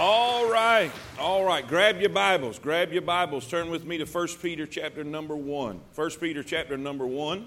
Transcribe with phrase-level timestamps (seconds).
[0.00, 1.66] All right, all right.
[1.66, 2.60] Grab your Bibles.
[2.60, 3.48] Grab your Bibles.
[3.48, 5.80] Turn with me to 1 Peter chapter number 1.
[5.92, 7.44] 1 Peter chapter number 1.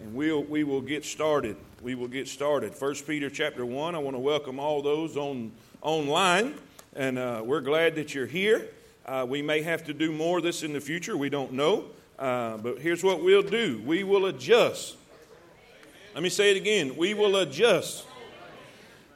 [0.00, 1.56] And we'll, we will get started.
[1.80, 2.72] We will get started.
[2.76, 3.94] 1 Peter chapter 1.
[3.94, 6.56] I want to welcome all those on online.
[6.96, 8.66] And uh, we're glad that you're here.
[9.06, 11.16] Uh, we may have to do more of this in the future.
[11.16, 11.84] We don't know.
[12.18, 14.96] Uh, but here's what we'll do we will adjust.
[16.12, 16.96] Let me say it again.
[16.96, 18.04] We will adjust.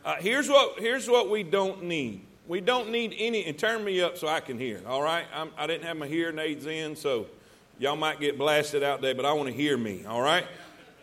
[0.05, 4.01] Uh, here's, what, here's what we don't need we don't need any, and turn me
[4.01, 5.25] up so I can hear, all right?
[5.33, 7.27] I'm, I did not have my hearing aids in, so
[7.79, 10.47] y'all might get blasted out there, but I want to hear me, all right?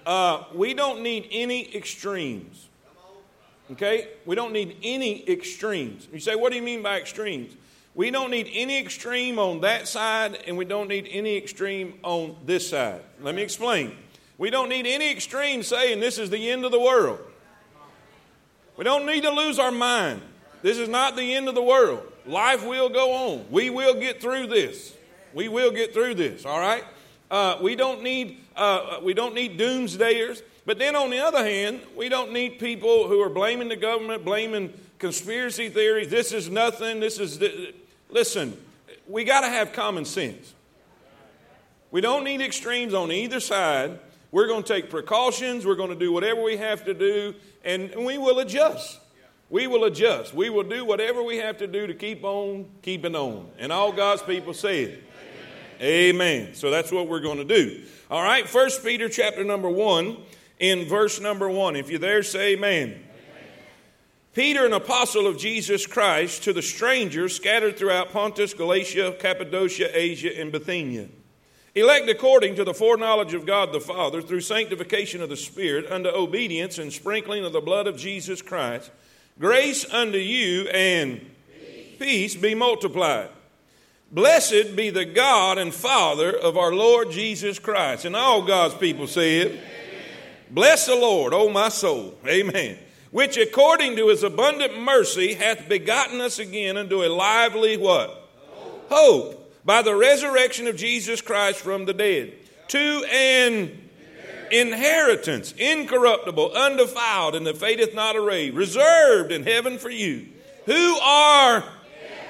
[0.05, 2.67] Uh, we don't need any extremes,
[3.71, 4.09] okay?
[4.25, 6.07] We don't need any extremes.
[6.11, 7.55] You say, what do you mean by extremes?
[7.95, 12.35] We don't need any extreme on that side, and we don't need any extreme on
[12.45, 13.01] this side.
[13.21, 13.97] Let me explain.
[14.37, 17.19] We don't need any extreme saying this is the end of the world.
[18.77, 20.21] We don't need to lose our mind.
[20.61, 22.03] This is not the end of the world.
[22.25, 23.45] Life will go on.
[23.49, 24.93] We will get through this.
[25.33, 26.45] We will get through this.
[26.45, 26.83] All right.
[27.31, 30.41] Uh, we don't need uh, we don't need doomsdayers.
[30.65, 34.23] But then on the other hand, we don't need people who are blaming the government,
[34.23, 36.09] blaming conspiracy theories.
[36.09, 36.99] This is nothing.
[36.99, 37.73] This is the,
[38.09, 38.55] listen.
[39.07, 40.53] We got to have common sense.
[41.89, 43.97] We don't need extremes on either side.
[44.31, 45.65] We're going to take precautions.
[45.65, 48.99] We're going to do whatever we have to do, and we will adjust.
[49.49, 50.33] We will adjust.
[50.33, 53.49] We will do whatever we have to do to keep on keeping on.
[53.57, 55.03] And all God's people say it.
[55.81, 56.15] Amen.
[56.15, 56.53] Amen.
[56.53, 57.83] So that's what we're going to do.
[58.11, 60.17] All right, First Peter chapter number 1
[60.59, 61.75] in verse number 1.
[61.75, 62.89] If you're there, say amen.
[62.89, 63.01] amen.
[64.35, 70.39] Peter, an apostle of Jesus Christ, to the strangers scattered throughout Pontus, Galatia, Cappadocia, Asia,
[70.39, 71.07] and Bithynia.
[71.73, 76.09] Elect according to the foreknowledge of God the Father, through sanctification of the Spirit, unto
[76.09, 78.91] obedience and sprinkling of the blood of Jesus Christ
[79.39, 81.25] Grace unto you and
[81.97, 83.29] peace be multiplied.
[84.11, 88.05] Blessed be the God and Father of our Lord Jesus Christ.
[88.05, 89.59] And all God's people said,
[90.49, 92.17] Bless the Lord, O my soul.
[92.27, 92.77] Amen.
[93.11, 98.09] Which according to his abundant mercy hath begotten us again unto a lively what?
[98.35, 98.89] Hope.
[98.89, 99.55] Hope.
[99.63, 102.33] By the resurrection of Jesus Christ from the dead.
[102.69, 103.88] To an
[104.51, 110.27] inheritance, incorruptible, undefiled, and that fadeth not away, reserved in heaven for you,
[110.65, 111.63] who are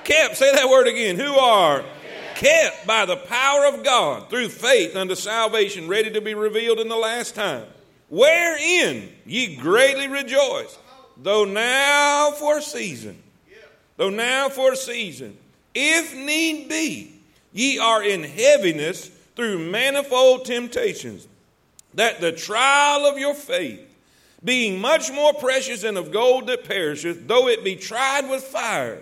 [0.04, 0.38] kept.
[0.38, 1.18] Say that word again.
[1.18, 1.84] Who are
[2.36, 6.88] kept by the power of God through faith unto salvation, ready to be revealed in
[6.88, 7.66] the last time.
[8.10, 10.78] Wherein ye greatly rejoice,
[11.18, 13.22] though now for a season,
[13.98, 15.38] though now for a season,
[15.76, 17.14] if need be,
[17.52, 21.28] ye are in heaviness through manifold temptations
[22.00, 23.86] that the trial of your faith,
[24.42, 29.02] being much more precious than of gold that perisheth, though it be tried with fire,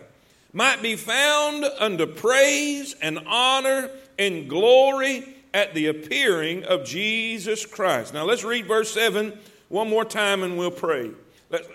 [0.51, 8.15] might be found unto praise and honor and glory at the appearing of Jesus Christ.
[8.15, 9.37] Now let's read verse 7
[9.69, 11.11] one more time and we'll pray.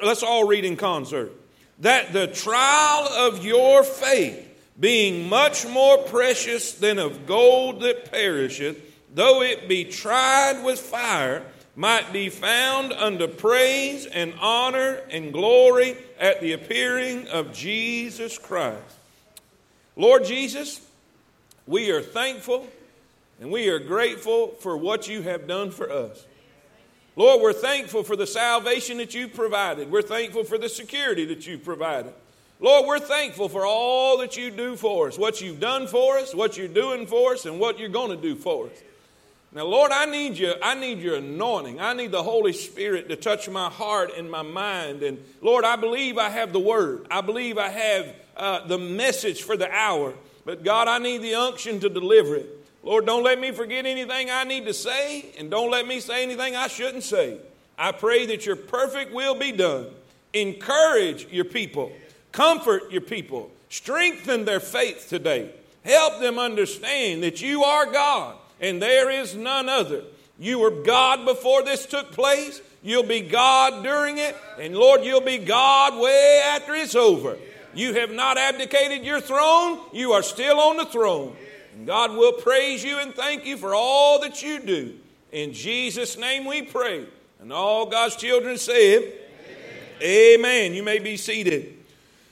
[0.02, 1.32] Let's all read in concert.
[1.78, 8.91] That the trial of your faith, being much more precious than of gold that perisheth,
[9.14, 15.96] though it be tried with fire, might be found unto praise and honor and glory
[16.20, 18.96] at the appearing of Jesus Christ.
[19.96, 20.80] Lord Jesus,
[21.66, 22.66] we are thankful
[23.40, 26.24] and we are grateful for what you have done for us.
[27.16, 29.90] Lord, we're thankful for the salvation that you've provided.
[29.90, 32.12] We're thankful for the security that you've provided.
[32.60, 36.34] Lord, we're thankful for all that you do for us, what you've done for us,
[36.34, 38.82] what you're doing for us, and what you're going to do for us.
[39.54, 40.54] Now, Lord, I need you.
[40.62, 41.78] I need your anointing.
[41.78, 45.02] I need the Holy Spirit to touch my heart and my mind.
[45.02, 47.06] And Lord, I believe I have the word.
[47.10, 50.14] I believe I have uh, the message for the hour.
[50.46, 52.48] But God, I need the unction to deliver it.
[52.82, 56.22] Lord, don't let me forget anything I need to say, and don't let me say
[56.22, 57.38] anything I shouldn't say.
[57.78, 59.86] I pray that your perfect will be done.
[60.32, 61.92] Encourage your people,
[62.32, 65.52] comfort your people, strengthen their faith today.
[65.84, 70.04] Help them understand that you are God and there is none other.
[70.38, 72.62] You were God before this took place.
[72.82, 74.36] You'll be God during it.
[74.58, 77.36] And Lord, you'll be God way after it's over.
[77.74, 79.78] You have not abdicated your throne.
[79.92, 81.36] You are still on the throne.
[81.74, 84.94] And God will praise you and thank you for all that you do.
[85.32, 87.06] In Jesus' name we pray.
[87.40, 89.12] And all God's children say Amen.
[90.02, 90.74] Amen.
[90.74, 91.78] You may be seated.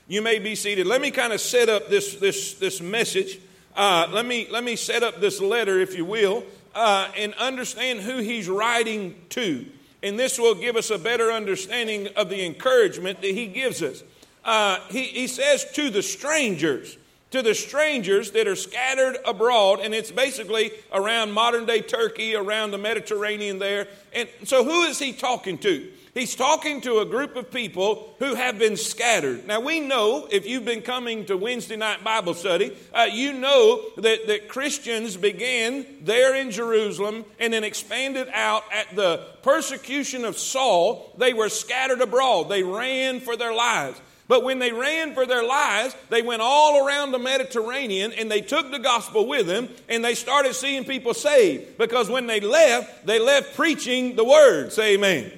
[0.09, 0.87] You may be seated.
[0.87, 3.39] Let me kind of set up this, this, this message.
[3.77, 6.45] Uh, let, me, let me set up this letter, if you will,
[6.75, 9.67] uh, and understand who he's writing to.
[10.03, 14.03] And this will give us a better understanding of the encouragement that he gives us.
[14.45, 16.97] Uh, he, he says to the strangers,
[17.31, 22.71] to the strangers that are scattered abroad, and it's basically around modern day Turkey, around
[22.71, 23.87] the Mediterranean there.
[24.15, 25.91] And so, who is he talking to?
[26.13, 29.47] He's talking to a group of people who have been scattered.
[29.47, 33.81] Now, we know, if you've been coming to Wednesday night Bible study, uh, you know
[33.99, 40.37] that, that Christians began there in Jerusalem and then expanded out at the persecution of
[40.37, 41.13] Saul.
[41.17, 44.01] They were scattered abroad, they ran for their lives.
[44.27, 48.41] But when they ran for their lives, they went all around the Mediterranean and they
[48.41, 51.79] took the gospel with them and they started seeing people saved.
[51.79, 54.73] Because when they left, they left preaching the word.
[54.73, 55.33] Say amen.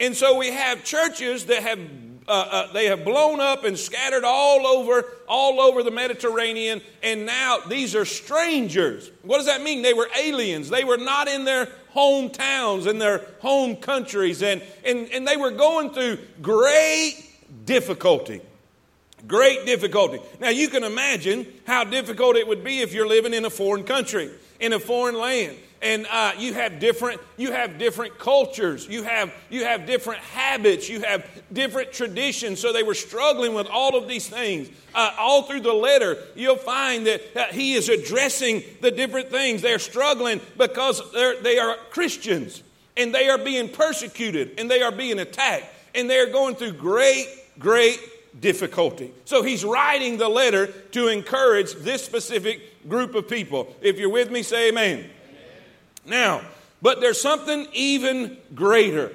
[0.00, 1.78] And so we have churches that have
[2.26, 7.26] uh, uh, they have blown up and scattered all over all over the Mediterranean, and
[7.26, 9.10] now these are strangers.
[9.22, 9.82] What does that mean?
[9.82, 10.70] They were aliens.
[10.70, 15.50] They were not in their hometowns, in their home countries, and, and, and they were
[15.50, 17.14] going through great
[17.64, 18.40] difficulty.
[19.26, 20.20] Great difficulty.
[20.40, 23.84] Now, you can imagine how difficult it would be if you're living in a foreign
[23.84, 24.30] country,
[24.60, 28.86] in a foreign land and uh, you have different you have different cultures.
[28.86, 30.88] You have you have different habits.
[30.88, 32.60] You have different traditions.
[32.60, 34.68] So they were struggling with all of these things.
[34.94, 39.62] Uh, all through the letter you'll find that uh, he is addressing the different things.
[39.62, 42.62] They're struggling because they're, they are christians.
[42.96, 44.58] And they are being persecuted.
[44.58, 45.64] And they are being attacked.
[45.94, 47.26] And they're going through great
[47.58, 48.00] great
[48.38, 49.12] difficulty.
[49.24, 53.74] So he's writing the letter to encourage this specific group of people.
[53.80, 55.08] If you're with me say amen
[56.10, 56.42] now,
[56.82, 59.12] but there's something even greater.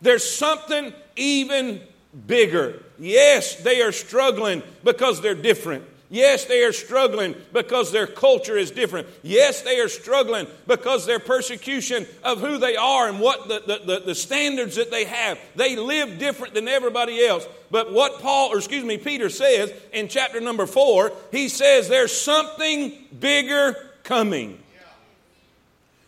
[0.00, 1.80] There's something even
[2.26, 2.82] bigger.
[2.98, 5.84] Yes, they are struggling because they're different.
[6.12, 9.08] Yes, they are struggling because their culture is different.
[9.22, 13.86] Yes, they are struggling because their persecution of who they are and what the, the,
[13.86, 15.38] the, the, standards that they have.
[15.56, 17.46] They live different than everybody else.
[17.70, 22.12] But what Paul, or excuse me, Peter says in chapter number four, he says there's
[22.14, 23.74] something bigger
[24.04, 24.61] coming.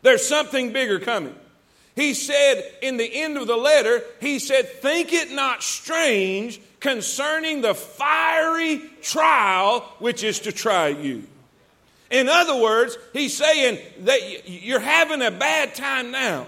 [0.05, 1.35] There's something bigger coming.
[1.97, 7.62] He said in the end of the letter, he said, Think it not strange concerning
[7.62, 11.25] the fiery trial which is to try you.
[12.11, 16.47] In other words, he's saying that you're having a bad time now.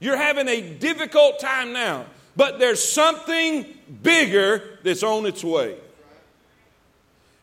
[0.00, 2.04] You're having a difficult time now.
[2.36, 3.64] But there's something
[4.02, 5.76] bigger that's on its way.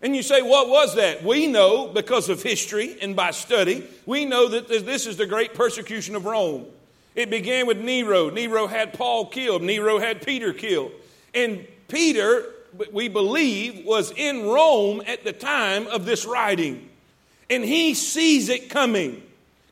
[0.05, 1.23] And you say, what was that?
[1.23, 5.55] We know because of history and by study, we know that this is the great
[5.55, 6.67] persecution of Rome.
[7.15, 8.29] It began with Nero.
[8.29, 10.91] Nero had Paul killed, Nero had Peter killed.
[11.33, 12.45] And Peter,
[12.91, 16.87] we believe, was in Rome at the time of this writing.
[17.49, 19.23] And he sees it coming.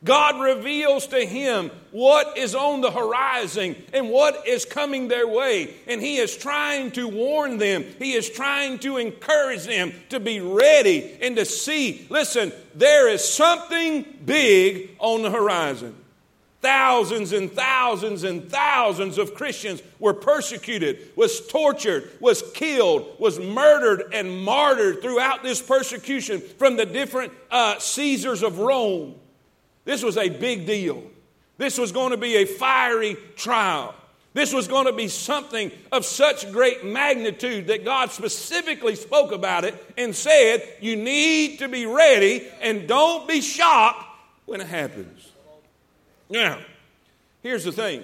[0.04, 5.74] God reveals to him what is on the horizon and what is coming their way.
[5.86, 10.40] And he is trying to warn them, he is trying to encourage them to be
[10.40, 15.96] ready and to see listen, there is something big on the horizon.
[16.60, 24.14] Thousands and thousands and thousands of Christians were persecuted, was tortured, was killed, was murdered
[24.14, 29.14] and martyred throughout this persecution from the different uh, Caesars of Rome.
[29.84, 31.02] This was a big deal.
[31.58, 33.94] This was going to be a fiery trial.
[34.32, 39.64] This was going to be something of such great magnitude that God specifically spoke about
[39.64, 44.04] it and said, You need to be ready and don't be shocked
[44.46, 45.30] when it happens.
[46.28, 46.58] Now,
[47.42, 48.02] here's the thing.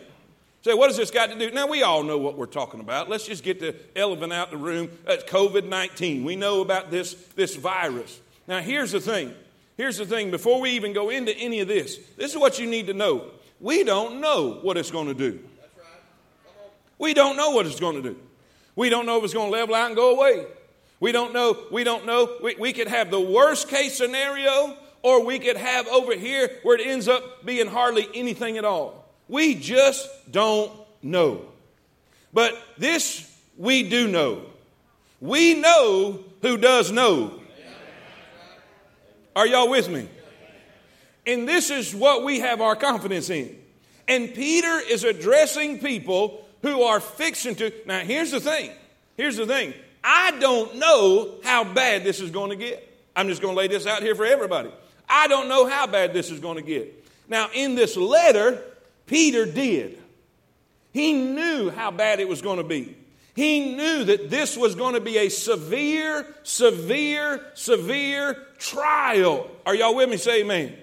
[0.62, 1.50] Say, what has this got to do?
[1.50, 3.08] Now, we all know what we're talking about.
[3.08, 4.90] Let's just get the elephant out of the room.
[5.06, 6.22] That's COVID 19.
[6.22, 8.20] We know about this, this virus.
[8.46, 9.34] Now, here's the thing
[9.80, 12.66] Here's the thing before we even go into any of this, this is what you
[12.66, 13.30] need to know.
[13.60, 15.40] We don't know what it's going to do.
[16.98, 18.18] We don't know what it's going to do.
[18.76, 20.44] We don't know if it's going to level out and go away.
[21.00, 21.56] We don't know.
[21.72, 22.28] We don't know.
[22.42, 26.76] We, we could have the worst case scenario, or we could have over here where
[26.76, 29.08] it ends up being hardly anything at all.
[29.28, 30.70] We just don't
[31.02, 31.46] know.
[32.34, 34.42] But this we do know.
[35.22, 37.39] We know who does know.
[39.34, 40.08] Are y'all with me?
[41.26, 43.56] And this is what we have our confidence in.
[44.08, 47.72] And Peter is addressing people who are fixing to.
[47.86, 48.72] Now, here's the thing.
[49.16, 49.74] Here's the thing.
[50.02, 52.86] I don't know how bad this is going to get.
[53.14, 54.70] I'm just going to lay this out here for everybody.
[55.08, 57.06] I don't know how bad this is going to get.
[57.28, 58.62] Now, in this letter,
[59.06, 59.98] Peter did.
[60.92, 62.96] He knew how bad it was going to be.
[63.40, 69.50] He knew that this was going to be a severe, severe, severe trial.
[69.64, 70.18] Are y'all with me?
[70.18, 70.76] Say amen.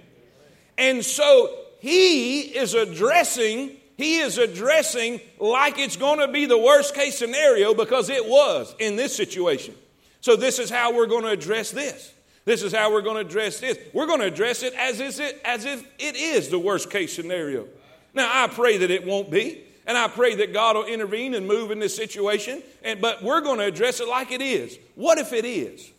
[0.75, 6.95] And so he is addressing he is addressing like it's going to be the worst
[6.95, 9.75] case scenario because it was in this situation.
[10.21, 12.13] So, this is how we're going to address this.
[12.45, 13.77] This is how we're going to address this.
[13.93, 17.15] We're going to address it as, is it, as if it is the worst case
[17.15, 17.67] scenario.
[18.13, 21.47] Now, I pray that it won't be, and I pray that God will intervene and
[21.47, 24.77] move in this situation, and, but we're going to address it like it is.
[24.95, 25.89] What if it is?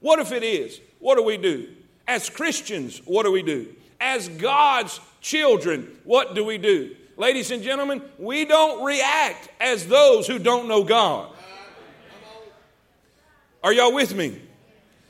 [0.00, 0.80] What if it is?
[0.98, 1.68] What do we do?
[2.06, 3.74] As Christians, what do we do?
[4.00, 6.94] As God's children, what do we do?
[7.16, 11.30] Ladies and gentlemen, we don't react as those who don't know God.
[13.62, 14.40] Are y'all with me?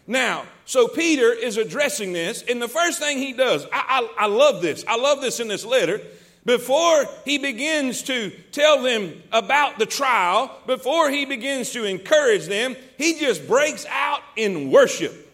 [0.07, 4.27] Now, so Peter is addressing this, and the first thing he does, I, I, I,
[4.27, 4.85] love this.
[4.87, 6.01] I love this in this letter.
[6.45, 12.75] Before he begins to tell them about the trial, before he begins to encourage them,
[12.99, 15.31] he just breaks out in worship.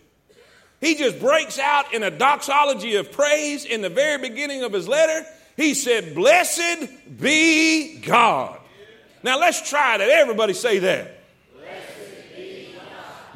[0.81, 4.87] He just breaks out in a doxology of praise in the very beginning of his
[4.87, 5.27] letter.
[5.57, 6.88] He said, Blessed
[7.19, 8.59] be God.
[9.23, 10.09] Now let's try that.
[10.09, 11.18] Everybody say that.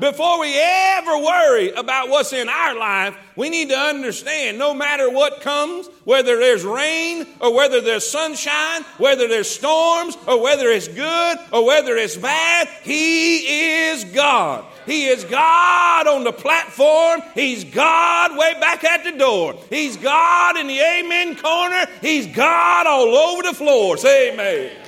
[0.03, 5.09] Before we ever worry about what's in our life, we need to understand no matter
[5.09, 10.89] what comes, whether there's rain or whether there's sunshine, whether there's storms or whether it's
[10.89, 14.65] good or whether it's bad, He is God.
[14.87, 17.23] He is God on the platform.
[17.37, 19.55] He's God way back at the door.
[19.71, 21.87] He's God in the amen corner.
[22.01, 23.97] He's God all over the floor.
[23.99, 24.82] Say amen.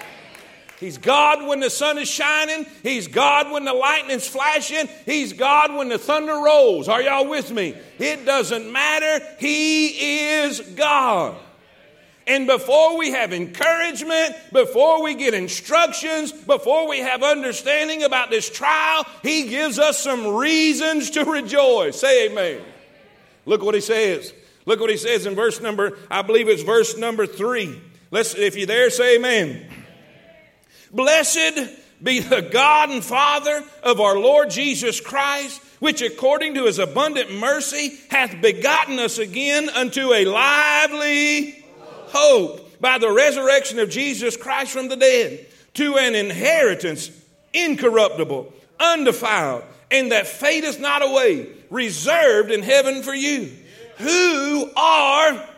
[0.84, 2.66] He's God when the sun is shining.
[2.82, 4.86] He's God when the lightning's flashing.
[5.06, 6.90] He's God when the thunder rolls.
[6.90, 7.74] Are y'all with me?
[7.98, 9.24] It doesn't matter.
[9.38, 11.36] He is God.
[12.26, 18.50] And before we have encouragement, before we get instructions, before we have understanding about this
[18.50, 21.98] trial, He gives us some reasons to rejoice.
[21.98, 22.60] Say amen.
[23.46, 24.34] Look what He says.
[24.66, 27.80] Look what He says in verse number, I believe it's verse number three.
[28.10, 29.83] Let's, if you're there, say amen.
[30.94, 31.70] Blessed
[32.02, 37.32] be the God and Father of our Lord Jesus Christ, which according to his abundant
[37.34, 41.64] mercy hath begotten us again unto a lively
[42.08, 47.10] hope by the resurrection of Jesus Christ from the dead, to an inheritance
[47.52, 53.50] incorruptible, undefiled, and that fadeth not away, reserved in heaven for you,
[53.98, 55.48] who are,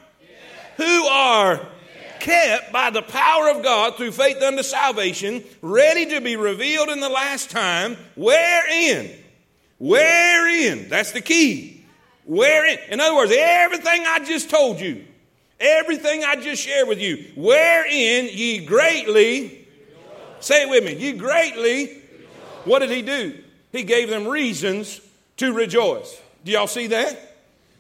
[0.76, 1.60] who are
[2.20, 7.00] kept by the power of God through faith unto salvation, ready to be revealed in
[7.00, 9.10] the last time, wherein,
[9.78, 11.84] wherein, that's the key,
[12.24, 15.04] wherein, in other words, everything I just told you,
[15.60, 19.66] everything I just shared with you, wherein ye greatly,
[20.40, 22.02] say it with me, ye greatly,
[22.64, 23.42] what did he do?
[23.72, 25.00] He gave them reasons
[25.36, 26.20] to rejoice.
[26.44, 27.35] Do y'all see that?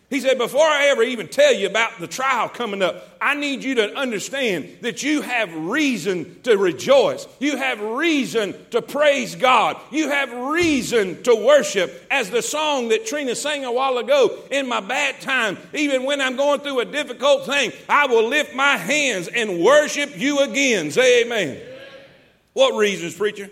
[0.08, 3.64] He said, Before I ever even tell you about the trial coming up, I need
[3.64, 7.26] you to understand that you have reason to rejoice.
[7.40, 9.76] You have reason to praise God.
[9.90, 12.06] You have reason to worship.
[12.08, 16.20] As the song that Trina sang a while ago, in my bad time, even when
[16.20, 20.92] I'm going through a difficult thing, I will lift my hands and worship you again.
[20.92, 21.60] Say amen.
[22.52, 23.50] What reasons, preacher?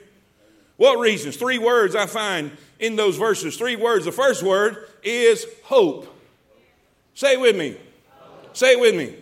[0.76, 1.36] What reasons?
[1.36, 3.56] Three words I find in those verses.
[3.56, 4.04] Three words.
[4.04, 6.13] The first word is hope.
[7.14, 7.76] Say it with me.
[8.52, 9.14] Say it with me.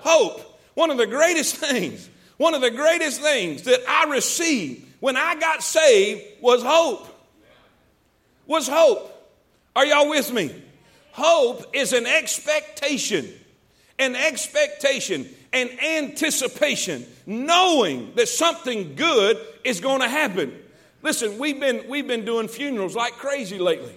[0.00, 0.40] Hope.
[0.74, 5.36] One of the greatest things, one of the greatest things that I received when I
[5.36, 7.06] got saved was hope.
[8.46, 9.10] Was hope.
[9.76, 10.62] Are y'all with me?
[11.12, 13.32] Hope is an expectation,
[13.98, 20.52] an expectation, an anticipation, knowing that something good is going to happen.
[21.02, 23.96] Listen, we've been, we've been doing funerals like crazy lately.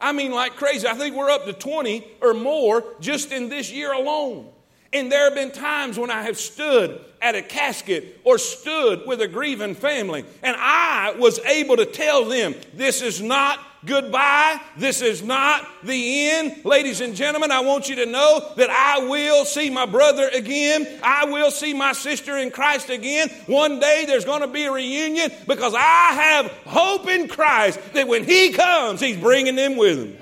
[0.00, 0.86] I mean, like crazy.
[0.86, 4.48] I think we're up to 20 or more just in this year alone.
[4.92, 9.20] And there have been times when I have stood at a casket or stood with
[9.20, 14.60] a grieving family, and I was able to tell them, This is not goodbye.
[14.76, 16.64] This is not the end.
[16.64, 20.86] Ladies and gentlemen, I want you to know that I will see my brother again.
[21.02, 23.28] I will see my sister in Christ again.
[23.46, 28.08] One day there's going to be a reunion because I have hope in Christ that
[28.08, 30.16] when He comes, He's bringing them with Him.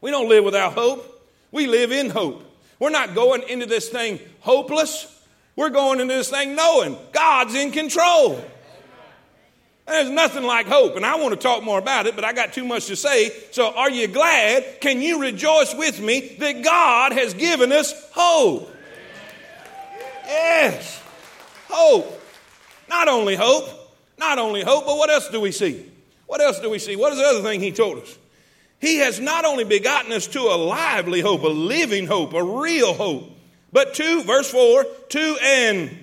[0.00, 2.44] We don't live without hope, we live in hope.
[2.80, 5.08] We're not going into this thing hopeless.
[5.54, 8.42] We're going into this thing knowing God's in control.
[9.86, 12.52] There's nothing like hope, and I want to talk more about it, but I got
[12.52, 13.30] too much to say.
[13.50, 14.80] So, are you glad?
[14.80, 18.74] Can you rejoice with me that God has given us hope?
[20.24, 21.02] Yes,
[21.68, 22.20] hope.
[22.88, 23.68] Not only hope,
[24.18, 25.90] not only hope, but what else do we see?
[26.26, 26.94] What else do we see?
[26.94, 28.18] What is the other thing He told us?
[28.80, 32.94] He has not only begotten us to a lively hope, a living hope, a real
[32.94, 33.30] hope,
[33.72, 35.98] But to, verse 4, to an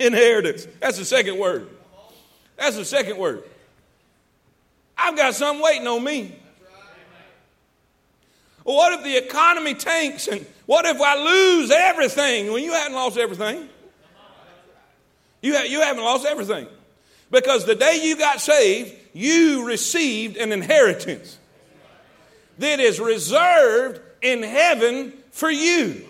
[0.00, 0.66] inheritance.
[0.80, 1.68] That's the second word.
[2.56, 3.42] That's the second word.
[4.96, 6.36] I've got something waiting on me.
[8.62, 12.48] What if the economy tanks and what if I lose everything?
[12.48, 13.68] Well, you haven't lost everything.
[15.42, 16.66] You, ha- you haven't lost everything.
[17.30, 21.38] Because the day you got saved, you received an inheritance
[22.58, 26.06] that is reserved in heaven for you.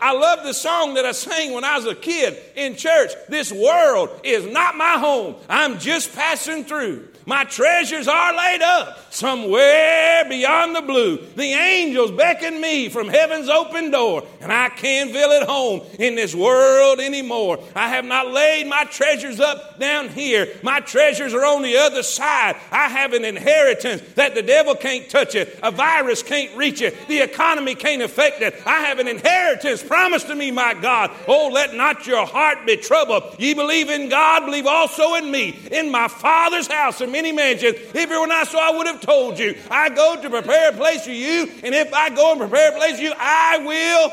[0.00, 3.12] I love the song that I sang when I was a kid in church.
[3.28, 5.36] This world is not my home.
[5.48, 7.08] I'm just passing through.
[7.28, 11.16] My treasures are laid up somewhere beyond the blue.
[11.34, 16.14] The angels beckon me from heaven's open door, and I can't feel at home in
[16.14, 17.58] this world anymore.
[17.74, 20.48] I have not laid my treasures up down here.
[20.62, 22.54] My treasures are on the other side.
[22.70, 27.08] I have an inheritance that the devil can't touch it, a virus can't reach it,
[27.08, 28.54] the economy can't affect it.
[28.64, 31.10] I have an inheritance promised to me, my God.
[31.26, 33.36] Oh, let not your heart be troubled.
[33.38, 35.58] Ye believe in God, believe also in me.
[35.70, 37.74] In my Father's house are many mansions.
[37.76, 39.56] If it were not so, I would have told you.
[39.70, 42.78] I go to prepare a place for you, and if I go and prepare a
[42.78, 44.12] place for you, I will.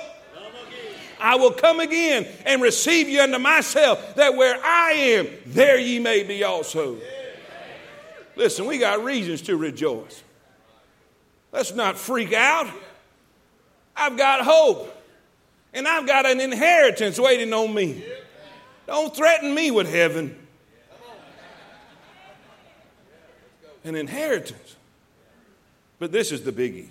[1.19, 5.99] I will come again and receive you unto myself, that where I am, there ye
[5.99, 6.97] may be also.
[8.35, 10.21] Listen, we got reasons to rejoice.
[11.53, 12.67] Let's not freak out.
[13.95, 14.93] I've got hope,
[15.73, 18.03] and I've got an inheritance waiting on me.
[18.85, 20.37] Don't threaten me with heaven.
[23.83, 24.75] An inheritance.
[25.99, 26.89] But this is the biggie.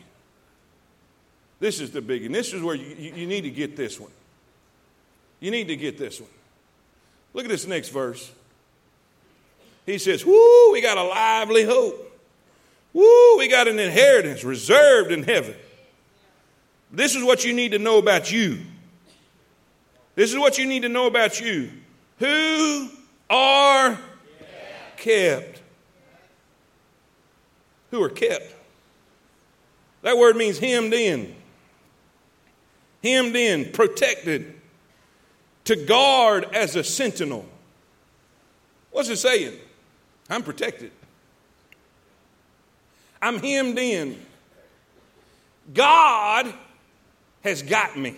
[1.61, 2.27] This is the biggie.
[2.27, 4.11] And this is where you, you, you need to get this one.
[5.41, 6.31] You need to get this one.
[7.35, 8.31] Look at this next verse.
[9.87, 12.21] He says, Woo, we got a lively hope.
[12.93, 15.55] Woo, we got an inheritance reserved in heaven.
[16.91, 18.61] This is what you need to know about you.
[20.15, 21.71] This is what you need to know about you.
[22.19, 22.89] Who
[23.31, 23.99] are
[24.97, 25.63] kept?
[27.91, 28.55] Who are kept?
[30.03, 31.35] That word means hemmed in.
[33.03, 34.61] Hemmed in, protected,
[35.65, 37.47] to guard as a sentinel.
[38.91, 39.55] What's it saying?
[40.29, 40.93] I'm protected.
[43.21, 44.21] I'm hemmed in.
[45.73, 46.53] God
[47.43, 48.17] has got me.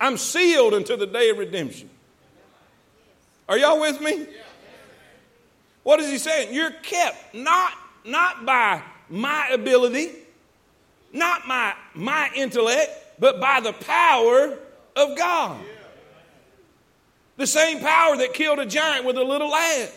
[0.00, 1.90] I'm sealed until the day of redemption.
[3.48, 4.26] Are y'all with me?
[5.82, 6.54] What is he saying?
[6.54, 7.72] You're kept not,
[8.04, 10.10] not by my ability,
[11.12, 14.58] not my, my intellect, but by the power
[14.94, 15.60] of God.
[17.38, 19.90] The same power that killed a giant with a little lad.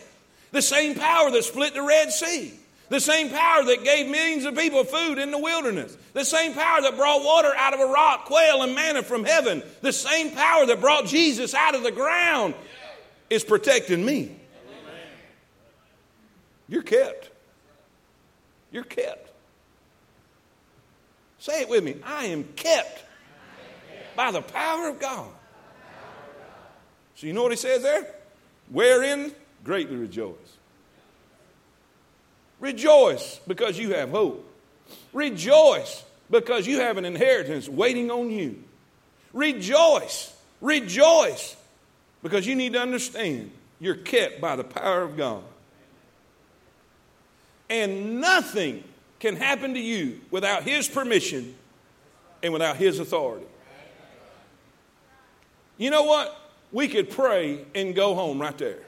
[0.52, 2.52] The same power that split the Red Sea.
[2.92, 5.96] The same power that gave millions of people food in the wilderness.
[6.12, 9.62] The same power that brought water out of a rock, quail, and manna from heaven.
[9.80, 12.52] The same power that brought Jesus out of the ground
[13.30, 14.36] is protecting me.
[16.68, 17.30] You're kept.
[18.70, 19.30] You're kept.
[21.38, 21.96] Say it with me.
[22.04, 23.06] I am kept
[24.14, 25.30] by the power of God.
[27.14, 28.06] So you know what he says there?
[28.68, 29.32] Wherein
[29.64, 30.36] greatly rejoice.
[32.62, 34.48] Rejoice because you have hope.
[35.12, 38.62] Rejoice because you have an inheritance waiting on you.
[39.32, 41.56] Rejoice, rejoice
[42.22, 45.42] because you need to understand you're kept by the power of God.
[47.68, 48.84] And nothing
[49.18, 51.56] can happen to you without His permission
[52.44, 53.46] and without His authority.
[55.78, 56.38] You know what?
[56.70, 58.78] We could pray and go home right there.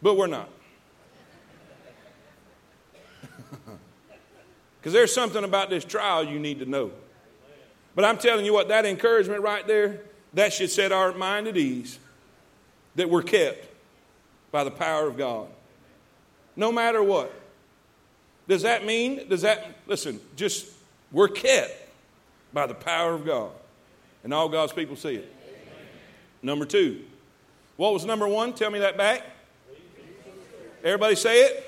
[0.00, 0.48] But we're not.
[4.86, 6.92] Because there's something about this trial you need to know.
[7.96, 10.02] But I'm telling you what, that encouragement right there,
[10.34, 11.98] that should set our mind at ease
[12.94, 13.66] that we're kept
[14.52, 15.48] by the power of God.
[16.54, 17.34] No matter what.
[18.46, 20.68] Does that mean, does that, listen, just
[21.10, 21.72] we're kept
[22.52, 23.50] by the power of God.
[24.22, 25.34] And all God's people see it.
[26.42, 27.02] Number two.
[27.76, 28.52] What was number one?
[28.52, 29.24] Tell me that back.
[30.84, 31.65] Everybody say it.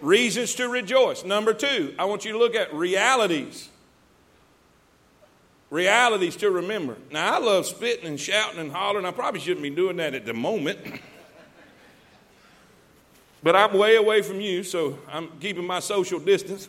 [0.00, 1.24] Reasons to rejoice.
[1.24, 3.68] Number two, I want you to look at realities.
[5.70, 6.96] Realities to remember.
[7.10, 9.04] Now, I love spitting and shouting and hollering.
[9.04, 10.78] I probably shouldn't be doing that at the moment.
[13.42, 16.68] but I'm way away from you, so I'm keeping my social distance.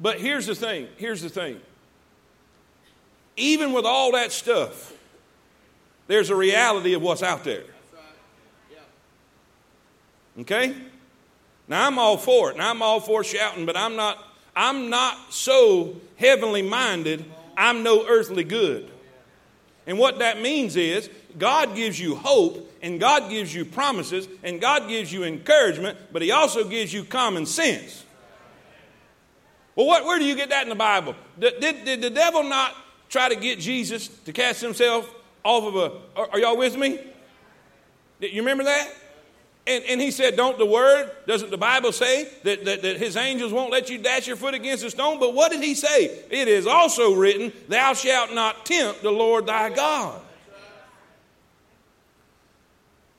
[0.00, 1.60] But here's the thing here's the thing.
[3.36, 4.94] Even with all that stuff,
[6.06, 7.64] there's a reality of what's out there.
[10.40, 10.74] Okay?
[11.68, 14.18] Now I'm all for it, and I'm all for shouting, but I'm not
[14.56, 17.24] I'm not so heavenly minded,
[17.56, 18.90] I'm no earthly good.
[19.86, 24.60] And what that means is God gives you hope and God gives you promises and
[24.60, 28.04] God gives you encouragement, but He also gives you common sense.
[29.76, 31.14] Well, what, where do you get that in the Bible?
[31.38, 32.74] Did, did, did the devil not
[33.08, 35.08] try to get Jesus to cast himself
[35.44, 36.18] off of a.
[36.18, 36.98] Are, are y'all with me?
[38.20, 38.92] You remember that?
[39.68, 43.18] And, and he said, Don't the word, doesn't the Bible say that, that, that his
[43.18, 45.20] angels won't let you dash your foot against a stone?
[45.20, 46.06] But what did he say?
[46.30, 50.22] It is also written, Thou shalt not tempt the Lord thy God.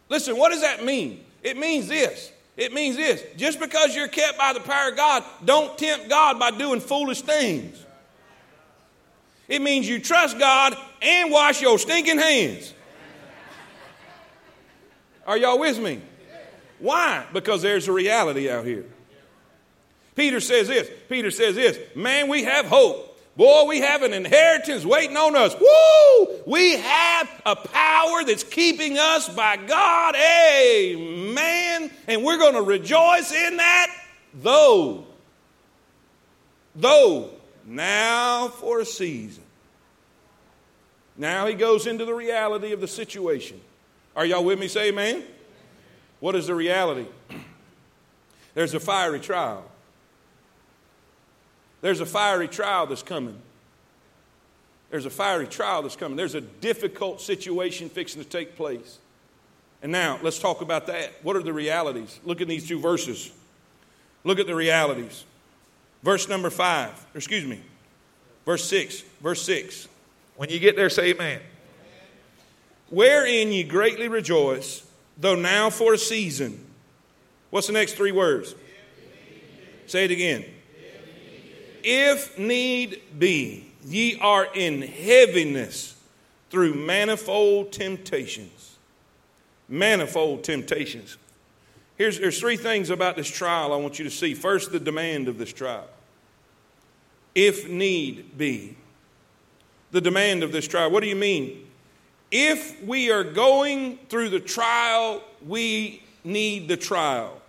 [0.10, 1.24] Listen, what does that mean?
[1.44, 2.32] It means this.
[2.58, 3.24] It means this.
[3.38, 7.22] Just because you're kept by the power of God, don't tempt God by doing foolish
[7.22, 7.86] things.
[9.48, 12.74] It means you trust God and wash your stinking hands.
[15.28, 16.02] Are y'all with me?
[16.80, 17.26] Why?
[17.34, 18.86] Because there's a reality out here.
[20.16, 20.90] Peter says this.
[21.08, 21.80] Peter says this.
[21.96, 23.06] Man, we have hope.
[23.38, 25.56] Boy, we have an inheritance waiting on us.
[25.58, 26.42] Woo!
[26.46, 30.16] We have a power that's keeping us by God.
[30.16, 31.90] Amen.
[32.08, 33.96] And we're going to rejoice in that,
[34.34, 35.06] though.
[36.76, 37.30] Though,
[37.66, 39.44] now for a season.
[41.18, 43.60] Now he goes into the reality of the situation.
[44.16, 44.68] Are y'all with me?
[44.68, 45.24] Say amen.
[46.20, 47.08] What is the reality?
[48.54, 49.64] There's a fiery trial.
[51.82, 53.40] There's a fiery trial that's coming.
[54.90, 56.18] There's a fiery trial that's coming.
[56.18, 58.98] There's a difficult situation fixing to take place.
[59.82, 61.14] And now, let's talk about that.
[61.24, 62.20] What are the realities?
[62.26, 63.32] Look at these two verses.
[64.26, 65.24] Look at the realities.
[66.04, 67.62] Verse number five, excuse me,
[68.46, 69.02] verse six.
[69.22, 69.88] Verse six.
[70.36, 71.42] When you get there, say amen.
[72.90, 74.86] Wherein ye greatly rejoice,
[75.20, 76.66] though now for a season.
[77.50, 78.56] What's the next three words?
[79.88, 80.46] Say it again.
[81.84, 85.96] If need be, ye are in heaviness
[86.50, 88.78] through manifold temptations.
[89.68, 91.18] Manifold temptations.
[91.98, 94.34] Here's there's three things about this trial I want you to see.
[94.34, 95.88] First, the demand of this trial.
[97.36, 98.78] If need be.
[99.92, 100.92] The demand of this trial.
[100.92, 101.69] What do you mean?
[102.32, 107.42] If we are going through the trial, we need the trial.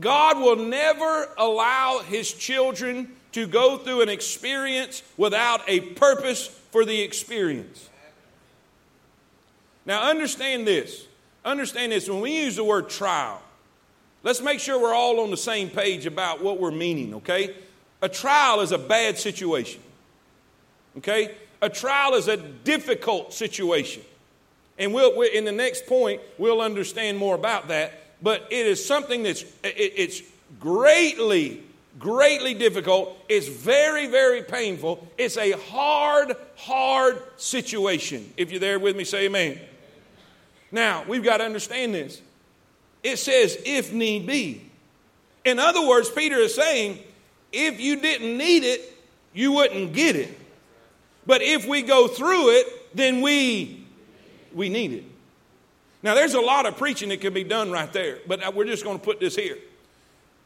[0.00, 6.84] God will never allow his children to go through an experience without a purpose for
[6.84, 7.90] the experience.
[9.86, 11.06] Now, understand this.
[11.44, 12.08] Understand this.
[12.08, 13.42] When we use the word trial,
[14.22, 17.54] let's make sure we're all on the same page about what we're meaning, okay?
[18.00, 19.80] A trial is a bad situation,
[20.98, 21.34] okay?
[21.62, 24.02] A trial is a difficult situation.
[24.78, 27.92] And we'll, in the next point, we'll understand more about that.
[28.22, 30.22] But it is something that's it, it's
[30.58, 31.62] greatly
[31.98, 33.16] greatly difficult.
[33.28, 35.06] It's very very painful.
[35.18, 38.32] It's a hard hard situation.
[38.36, 39.60] If you're there with me say amen.
[40.72, 42.20] Now we've got to understand this.
[43.02, 44.70] It says if need be.
[45.44, 46.98] In other words peter is saying
[47.52, 48.80] if you didn't need it
[49.32, 50.36] you wouldn't get it
[51.26, 53.86] but if we go through it then we
[54.52, 55.04] we need it
[56.04, 58.84] now, there's a lot of preaching that can be done right there, but we're just
[58.84, 59.56] going to put this here.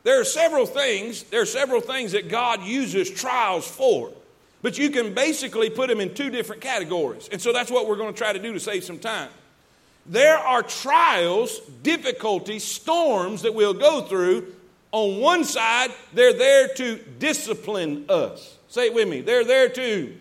[0.05, 4.13] There are several things, there are several things that God uses trials for,
[4.63, 7.29] but you can basically put them in two different categories.
[7.33, 9.31] And so that's what we're going to try to do to save some time.
[10.07, 14.55] There are trials, difficulties, storms that we'll go through.
[14.93, 18.57] On one side, they're there to discipline us.
[18.69, 19.23] Say it with me.
[19.23, 20.17] They're there to.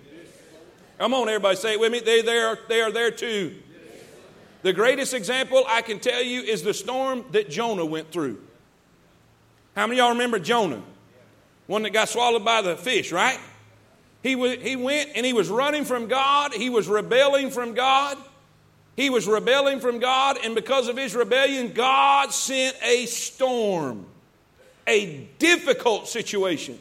[0.97, 1.99] Come on, everybody, say it with me.
[1.99, 3.55] They, they, are, they are there too.
[4.63, 8.41] the greatest example I can tell you is the storm that Jonah went through.
[9.75, 10.81] How many of y'all remember Jonah?
[11.67, 13.39] One that got swallowed by the fish, right?
[14.23, 16.53] He, w- he went and he was running from God.
[16.53, 18.17] He was rebelling from God.
[18.95, 24.07] He was rebelling from God, and because of his rebellion, God sent a storm,
[24.87, 26.79] a difficult situation,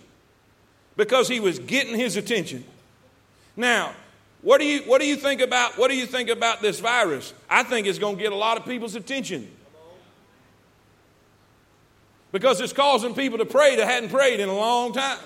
[0.97, 2.65] because he was getting his attention.
[3.55, 3.93] Now,
[4.43, 7.33] what do you, what do you think about what do you think about this virus?
[7.51, 9.51] I think it's going to get a lot of people's attention.
[12.33, 15.19] Because it's causing people to pray that hadn't prayed in a long time.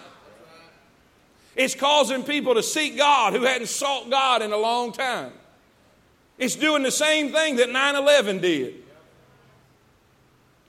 [1.56, 5.32] It's causing people to seek God who hadn't sought God in a long time.
[6.38, 8.74] It's doing the same thing that 9 11 did.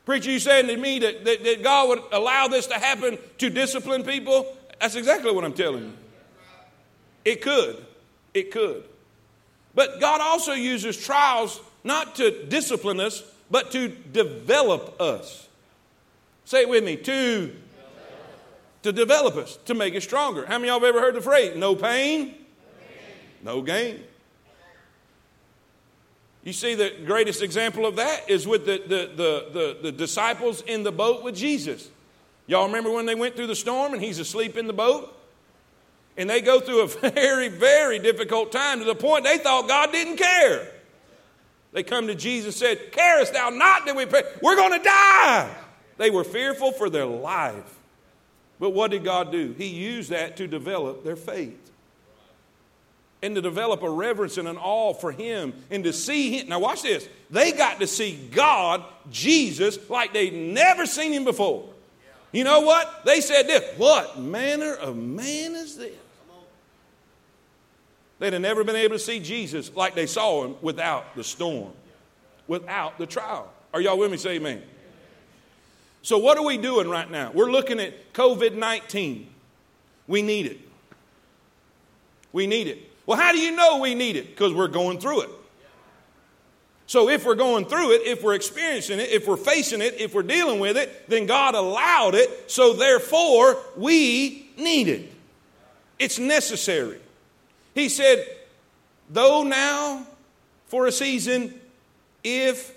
[0.05, 3.49] Preacher, you saying to me that, that, that God would allow this to happen to
[3.49, 4.57] discipline people?
[4.79, 5.93] That's exactly what I'm telling you.
[7.23, 7.85] It could.
[8.33, 8.83] It could.
[9.73, 15.47] But God also uses trials not to discipline us, but to develop us.
[16.45, 17.55] Say it with me to
[18.83, 20.45] to develop us, to make us stronger.
[20.45, 22.33] How many of y'all have ever heard the phrase, no pain,
[23.43, 24.03] no gain?
[26.43, 30.61] You see, the greatest example of that is with the, the, the, the, the disciples
[30.61, 31.89] in the boat with Jesus.
[32.47, 35.15] Y'all remember when they went through the storm and he's asleep in the boat?
[36.17, 39.91] And they go through a very, very difficult time to the point they thought God
[39.91, 40.71] didn't care.
[41.73, 44.23] They come to Jesus and said, Carest thou not that we pray?
[44.41, 45.49] We're going to die.
[45.97, 47.77] They were fearful for their life.
[48.59, 49.55] But what did God do?
[49.57, 51.71] He used that to develop their faith
[53.23, 56.49] and to develop a reverence and an awe for Him and to see Him.
[56.49, 57.07] Now, watch this.
[57.29, 61.69] They got to see God, Jesus, like they'd never seen Him before.
[62.31, 63.03] You know what?
[63.05, 65.93] They said this What manner of man is this?
[68.19, 71.71] They'd have never been able to see Jesus like they saw Him without the storm,
[72.47, 73.51] without the trial.
[73.73, 74.17] Are y'all with me?
[74.17, 74.61] Say amen.
[76.03, 77.31] So, what are we doing right now?
[77.33, 79.27] We're looking at COVID 19.
[80.07, 80.59] We need it.
[82.31, 82.91] We need it.
[83.05, 84.29] Well, how do you know we need it?
[84.29, 85.29] Because we're going through it.
[86.91, 90.13] So, if we're going through it, if we're experiencing it, if we're facing it, if
[90.13, 95.09] we're dealing with it, then God allowed it, so therefore we need it.
[95.99, 96.99] It's necessary.
[97.73, 98.27] He said,
[99.09, 100.05] though now
[100.67, 101.57] for a season,
[102.25, 102.73] if,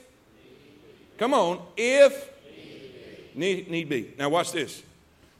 [1.18, 2.30] come on, if
[3.34, 4.14] Need, need be.
[4.16, 4.80] Now, watch this.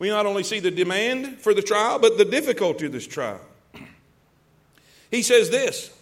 [0.01, 3.41] We not only see the demand for the trial, but the difficulty of this trial.
[5.13, 5.93] He says this.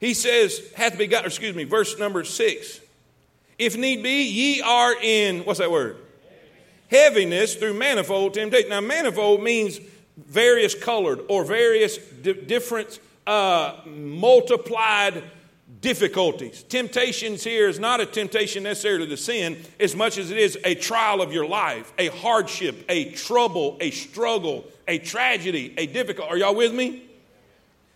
[0.00, 2.80] He says, hath begot, excuse me, verse number six.
[3.58, 5.96] If need be, ye are in, what's that word?
[6.90, 8.70] Heaviness through manifold temptation.
[8.70, 9.80] Now, manifold means
[10.16, 15.24] various colored or various di- different uh, multiplied
[15.80, 16.62] difficulties.
[16.64, 20.74] Temptations here is not a temptation necessarily to sin as much as it is a
[20.74, 26.30] trial of your life, a hardship, a trouble, a struggle, a tragedy, a difficult.
[26.30, 27.02] Are y'all with me?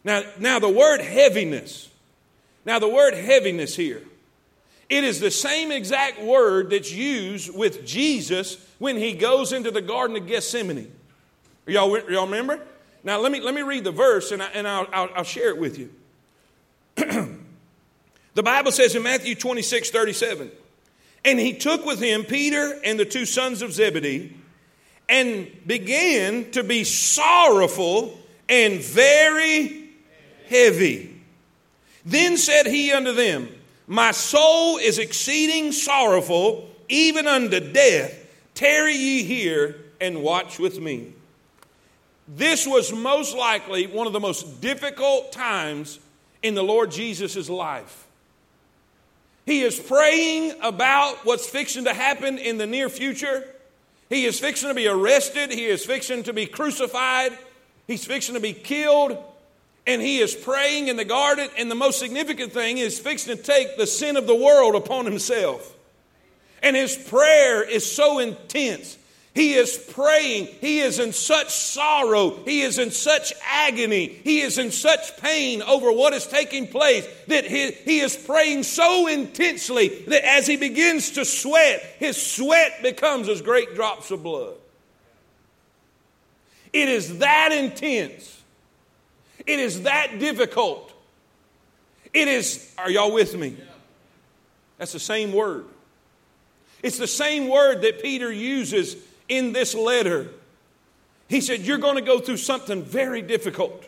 [0.05, 1.91] Now, now the word heaviness.
[2.65, 4.03] Now the word heaviness here.
[4.89, 9.83] It is the same exact word that's used with Jesus when he goes into the
[9.83, 10.91] Garden of Gethsemane.
[11.67, 12.61] Y'all, y'all remember?
[13.05, 15.51] Now let me, let me read the verse and, I, and I'll, I'll, I'll share
[15.51, 15.91] it with you.
[18.39, 20.49] The Bible says in Matthew 26 37,
[21.25, 24.33] and he took with him Peter and the two sons of Zebedee
[25.09, 28.17] and began to be sorrowful
[28.49, 29.78] and very
[30.49, 31.15] heavy.
[32.05, 33.49] Then said he unto them,
[33.87, 38.27] My soul is exceeding sorrowful, even unto death.
[38.55, 41.13] Tarry ye here and watch with me.
[42.27, 45.99] This was most likely one of the most difficult times
[46.43, 48.07] in the Lord Jesus' life.
[49.47, 53.47] He is praying about what's fixing to happen in the near future.
[54.11, 55.51] He is fixing to be arrested.
[55.51, 57.37] He is fixing to be crucified.
[57.87, 59.17] He's fixing to be killed.
[59.89, 61.49] And he is praying in the garden.
[61.57, 65.07] And the most significant thing is fixing to take the sin of the world upon
[65.07, 65.75] himself.
[66.63, 68.99] And his prayer is so intense.
[69.35, 70.49] He is praying.
[70.61, 72.45] He is in such sorrow.
[72.45, 74.09] He is in such agony.
[74.09, 78.65] He is in such pain over what is taking place that he, he is praying
[78.65, 84.23] so intensely that as he begins to sweat, his sweat becomes as great drops of
[84.23, 84.55] blood.
[86.75, 88.38] It is that intense.
[89.49, 90.93] It is that difficult.
[92.13, 93.57] It is, are y'all with me?
[94.77, 95.65] That's the same word.
[96.83, 100.29] It's the same word that Peter uses in this letter.
[101.29, 103.87] He said, You're going to go through something very difficult.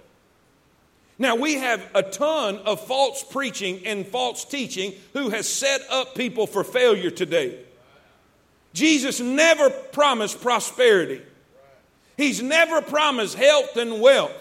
[1.18, 6.14] Now, we have a ton of false preaching and false teaching who has set up
[6.14, 7.58] people for failure today.
[8.72, 11.20] Jesus never promised prosperity,
[12.16, 14.32] He's never promised health and wealth.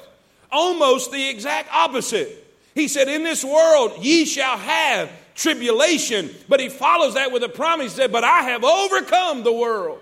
[0.51, 2.45] Almost the exact opposite.
[2.75, 6.29] He said, In this world ye shall have tribulation.
[6.47, 7.93] But he follows that with a promise.
[7.93, 9.99] He said, But I have overcome the world.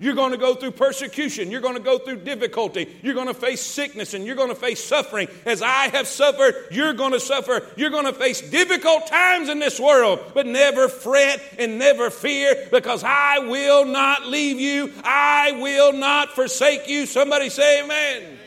[0.00, 1.52] You're going to go through persecution.
[1.52, 2.94] You're going to go through difficulty.
[3.02, 5.28] You're going to face sickness and you're going to face suffering.
[5.46, 7.62] As I have suffered, you're going to suffer.
[7.76, 12.68] You're going to face difficult times in this world, but never fret and never fear
[12.72, 14.92] because I will not leave you.
[15.04, 17.06] I will not forsake you.
[17.06, 18.38] Somebody say amen.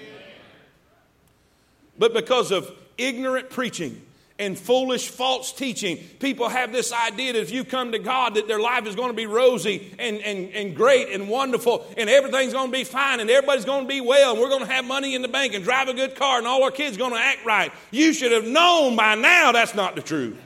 [1.97, 4.01] But because of ignorant preaching,
[4.39, 5.97] and foolish false teaching.
[6.19, 9.09] People have this idea that if you come to God, that their life is going
[9.09, 13.19] to be rosy and, and, and great and wonderful, and everything's going to be fine,
[13.19, 15.53] and everybody's going to be well, and we're going to have money in the bank
[15.53, 17.71] and drive a good car, and all our kids are going to act right.
[17.91, 20.37] You should have known by now that's not the truth.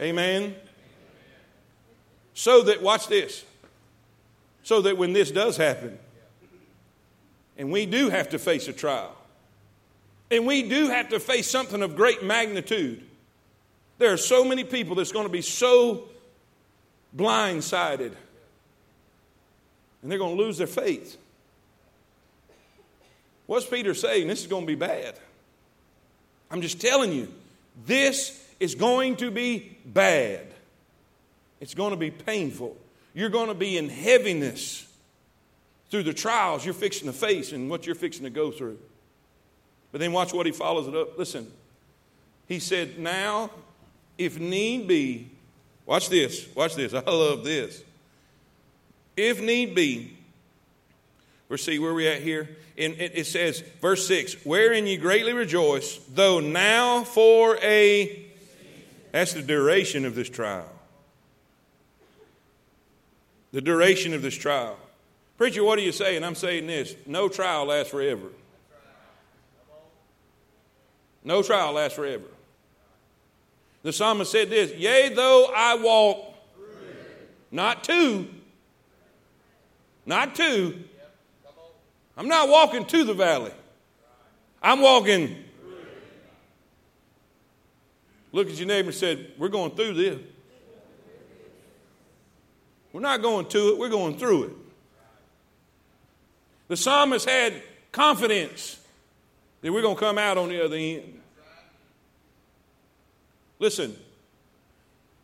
[0.00, 0.54] Amen.
[2.34, 3.44] So that, watch this.
[4.62, 5.98] so that when this does happen,
[7.60, 9.14] and we do have to face a trial,
[10.30, 13.02] and we do have to face something of great magnitude,
[13.98, 16.08] there are so many people that's going to be so
[17.14, 18.14] blindsided
[20.00, 21.18] and they're going to lose their faith.
[23.46, 24.26] What's Peter saying?
[24.26, 25.14] This is going to be bad.
[26.50, 27.28] I'm just telling you,
[27.84, 30.46] this is going to be bad.
[31.60, 32.74] It's going to be painful.
[33.12, 34.89] You're going to be in heaviness
[35.90, 38.78] through the trials you're fixing to face and what you're fixing to go through.
[39.92, 41.18] But then watch what he follows it up.
[41.18, 41.50] Listen,
[42.46, 43.50] he said, Now,
[44.16, 45.30] if need be,
[45.86, 46.94] watch this, watch this.
[46.94, 47.82] I love this.
[49.16, 50.16] If need be,
[51.48, 52.56] we'll see where we at here.
[52.78, 58.30] And it says, verse 6, wherein ye greatly rejoice, though now for a
[59.12, 60.70] that's the duration of this trial.
[63.52, 64.78] The duration of this trial.
[65.40, 66.22] Preacher, what are you saying?
[66.22, 68.28] I'm saying this no trial lasts forever.
[71.24, 72.26] No trial lasts forever.
[73.82, 76.34] The psalmist said this Yea, though I walk,
[77.50, 78.28] not two,
[80.04, 80.84] not two.
[82.18, 83.52] I'm not walking to the valley.
[84.62, 85.42] I'm walking.
[88.30, 90.18] Look at your neighbor and said, We're going through this.
[92.92, 94.52] We're not going to it, we're going through it.
[96.70, 97.52] The psalmist had
[97.90, 98.78] confidence
[99.60, 101.20] that we're going to come out on the other end.
[103.58, 103.96] Listen,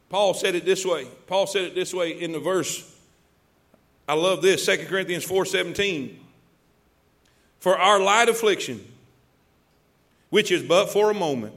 [0.09, 1.07] Paul said it this way.
[1.29, 2.93] Paul said it this way in the verse.
[4.09, 6.17] I love this, 2 Corinthians 4:17.
[7.61, 8.85] For our light affliction,
[10.31, 11.55] which is but for a moment,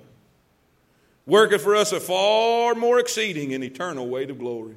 [1.25, 4.75] worketh for us a far more exceeding and eternal weight of glory.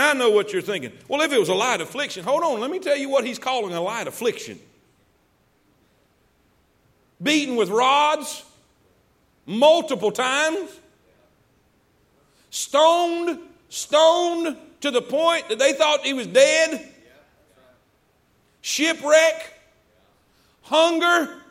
[0.00, 0.92] Now I know what you're thinking.
[1.08, 3.38] Well, if it was a light affliction, hold on, let me tell you what he's
[3.38, 4.58] calling a light affliction.
[7.22, 8.42] Beaten with rods,
[9.44, 10.70] multiple times,
[12.48, 16.88] stoned, stoned to the point that they thought he was dead,
[18.62, 19.52] shipwreck,
[20.62, 21.42] hunger,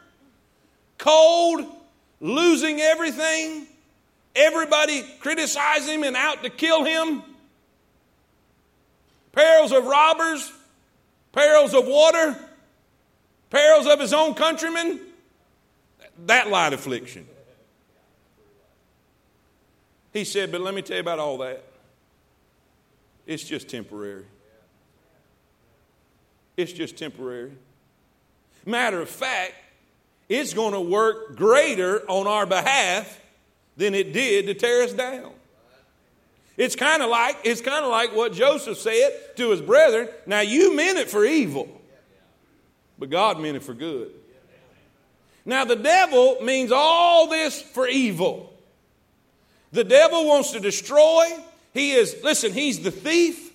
[0.98, 1.68] cold,
[2.20, 3.68] losing everything,
[4.36, 7.22] everybody criticizing him and out to kill him,
[9.32, 10.52] perils of robbers,
[11.32, 12.38] perils of water,
[13.50, 15.00] perils of his own countrymen,
[16.26, 17.28] that light affliction.
[20.14, 21.64] He said, But let me tell you about all that.
[23.26, 24.26] It's just temporary.
[26.58, 27.52] It's just temporary.
[28.66, 29.54] Matter of fact,
[30.28, 33.20] it's going to work greater on our behalf
[33.78, 35.32] than it did to tear us down.
[36.60, 40.10] It's kind of like it's kind of like what Joseph said to his brethren.
[40.26, 41.70] Now you meant it for evil,
[43.00, 44.12] but God meant it for good.
[45.46, 48.54] Now the devil means all this for evil.
[49.72, 51.28] The devil wants to destroy.
[51.74, 53.54] He is, listen, he's the thief.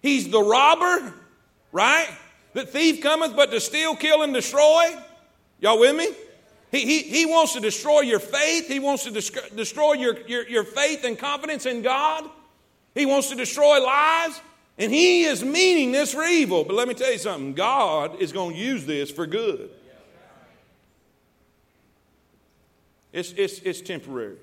[0.00, 1.14] He's the robber,
[1.70, 2.08] right?
[2.54, 4.96] The thief cometh but to steal, kill, and destroy.
[5.60, 6.08] Y'all with me?
[6.72, 8.66] He, he, he wants to destroy your faith.
[8.66, 12.28] He wants to destroy your, your, your faith and confidence in God.
[12.94, 14.40] He wants to destroy lives.
[14.78, 16.64] And he is meaning this for evil.
[16.64, 19.68] But let me tell you something God is going to use this for good.
[23.12, 24.38] It's, it's, it's temporary.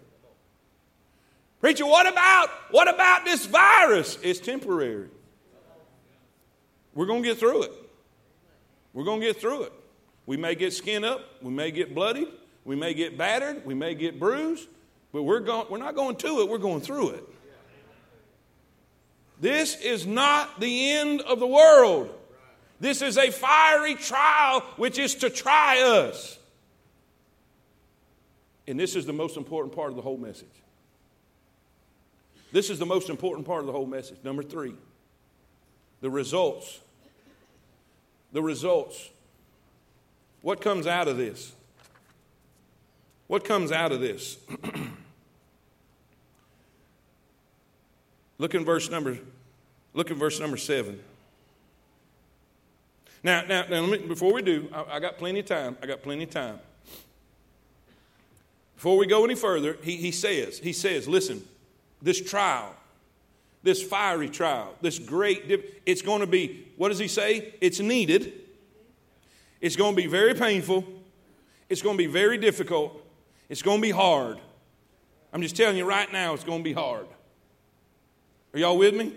[1.60, 4.18] Preacher, what about what about this virus?
[4.22, 5.10] It's temporary.
[6.94, 7.72] We're going to get through it.
[8.94, 9.74] We're going to get through it.
[10.30, 12.28] We may get skin up, we may get bloody,
[12.63, 14.68] we may get battered, we may get bruised,
[15.12, 17.24] but we're going we're not going to it, we're going through it.
[19.42, 22.13] This is not the end of the world.
[22.80, 26.38] This is a fiery trial which is to try us.
[28.68, 30.46] And this is the most important part of the whole message.
[32.52, 34.20] This is the most important part of the whole message.
[34.24, 34.76] Number three,
[36.02, 36.82] the results.
[38.32, 39.10] The results.
[40.42, 41.54] What comes out of this?
[43.27, 44.37] What comes out of this?
[48.37, 49.19] look in verse number
[49.94, 51.00] look in verse number seven.
[53.23, 55.77] Now, now, now me, before we do, I, I, got plenty of time.
[55.83, 56.60] I got plenty of time.
[58.75, 61.44] Before we go any further, he, he says, he says, listen,
[62.02, 62.73] this trial,
[63.62, 67.56] this fiery trial, this great, it's going to be, what does he say?
[67.60, 68.31] It's needed.
[69.62, 70.85] It's going to be very painful.
[71.67, 73.05] It's going to be very difficult.
[73.49, 74.39] It's going to be hard.
[75.31, 77.05] I'm just telling you right now, it's going to be hard.
[78.53, 79.13] Are y'all with me?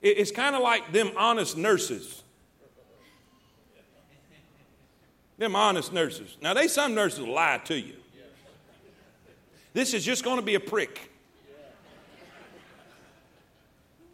[0.00, 2.22] It's kind of like them honest nurses.
[5.38, 6.36] Them honest nurses.
[6.40, 7.94] Now, they some nurses lie to you.
[9.72, 11.10] This is just going to be a prick.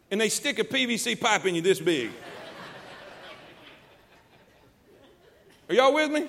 [0.09, 2.09] And they stick a PVC pipe in you this big.
[5.71, 6.27] Are y'all with me?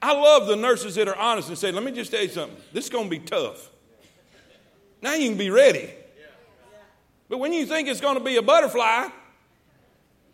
[0.00, 2.56] I love the nurses that are honest and say, let me just tell you something.
[2.72, 3.68] This is going to be tough.
[5.02, 5.90] Now you can be ready.
[7.28, 9.08] But when you think it's going to be a butterfly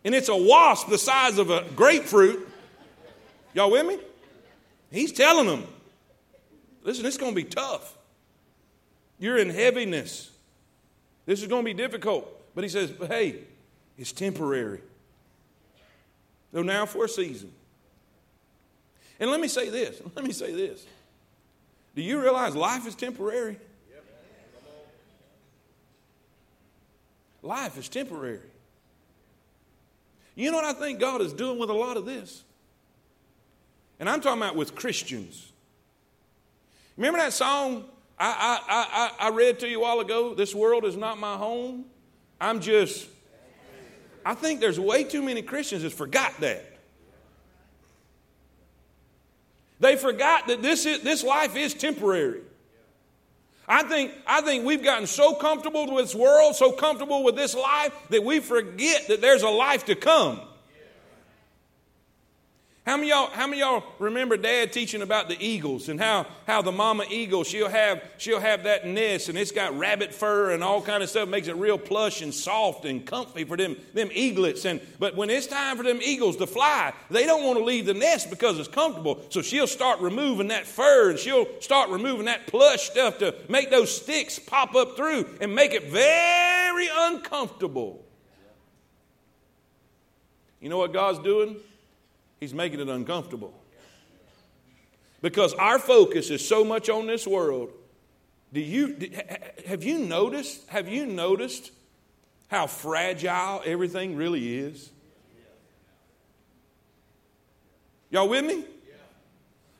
[0.03, 2.47] and it's a wasp the size of a grapefruit,
[3.55, 3.97] y'all with me?
[4.91, 5.63] He's telling them,
[6.83, 7.97] listen, it's going to be tough.
[9.17, 10.29] You're in heaviness.
[11.25, 12.31] This is going to be difficult.
[12.53, 13.39] But he says, hey,
[13.97, 14.81] it's temporary.
[16.55, 17.51] Though now for a season.
[19.19, 20.01] And let me say this.
[20.15, 20.85] Let me say this.
[21.97, 23.57] Do you realize life is temporary?
[27.41, 28.39] Life is temporary.
[30.35, 32.45] You know what I think God is doing with a lot of this?
[33.99, 35.51] And I'm talking about with Christians.
[36.95, 37.83] Remember that song
[38.17, 40.33] I, I, I, I read to you a while ago?
[40.33, 41.83] This world is not my home.
[42.39, 43.09] I'm just,
[44.25, 46.65] I think there's way too many Christians that forgot that.
[49.79, 52.41] They forgot that this, is, this life is temporary.
[53.67, 57.53] I think, I think we've gotten so comfortable with this world, so comfortable with this
[57.53, 60.41] life, that we forget that there's a life to come.
[62.85, 66.61] How many y'all, how many y'all remember dad teaching about the eagles and how, how
[66.61, 70.63] the mama eagle, she'll have, she'll have that nest and it's got rabbit fur and
[70.63, 74.09] all kind of stuff, makes it real plush and soft and comfy for them, them
[74.13, 74.65] eaglets.
[74.65, 77.87] And, but when it's time for them eagles to fly, they don't want to leave
[77.87, 79.19] the nest because it's comfortable.
[79.29, 83.71] So she'll start removing that fur and she'll start removing that plush stuff to make
[83.71, 88.05] those sticks pop up through and make it very uncomfortable.
[90.61, 91.55] You know what God's doing?
[92.39, 93.53] He's making it uncomfortable.
[95.21, 97.71] Because our focus is so much on this world.
[98.53, 98.95] Do you
[99.65, 100.67] have you noticed?
[100.69, 101.71] Have you noticed
[102.47, 104.91] how fragile everything really is?
[108.11, 108.65] Y'all with me?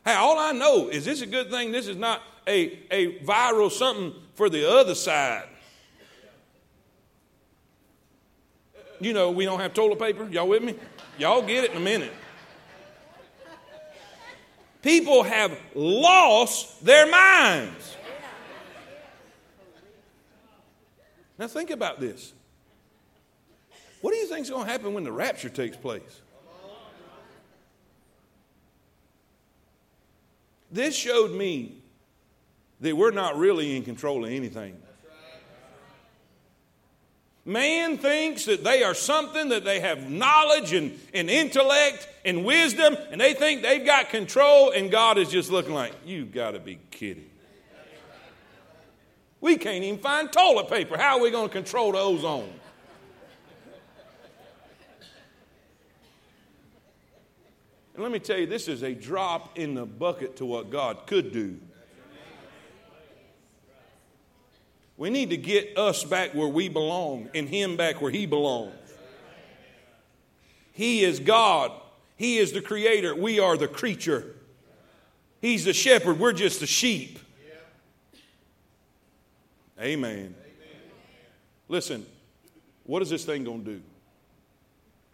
[0.04, 1.72] Hey, all I know is this a good thing?
[1.72, 5.48] This is not a, a viral something for the other side.
[9.00, 10.28] You know, we don't have toilet paper.
[10.30, 10.76] Y'all with me?
[11.18, 12.12] Y'all get it in a minute.
[14.86, 17.98] People have lost their minds.
[21.40, 22.34] Now, think about this.
[24.02, 26.22] What do you think is going to happen when the rapture takes place?
[30.72, 31.82] This showed me
[32.82, 34.78] that we're not really in control of anything.
[37.48, 42.98] Man thinks that they are something, that they have knowledge and, and intellect and wisdom,
[43.12, 46.60] and they think they've got control, and God is just looking like, "You've got to
[46.60, 47.30] be kidding.
[49.42, 50.98] We can't even find toilet paper.
[50.98, 52.52] How are we going to control the ozone?
[57.94, 61.06] And let me tell you, this is a drop in the bucket to what God
[61.06, 61.60] could do.
[64.98, 68.74] We need to get us back where we belong and Him back where He belongs.
[70.72, 71.72] He is God,
[72.16, 74.36] He is the creator, we are the creature.
[75.42, 77.20] He's the shepherd, we're just the sheep.
[79.80, 80.34] Amen.
[81.68, 82.06] Listen,
[82.86, 83.82] what is this thing going to do?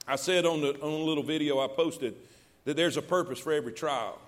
[0.07, 2.15] I said on the, on a little video I posted
[2.65, 4.19] that there's a purpose for every trial.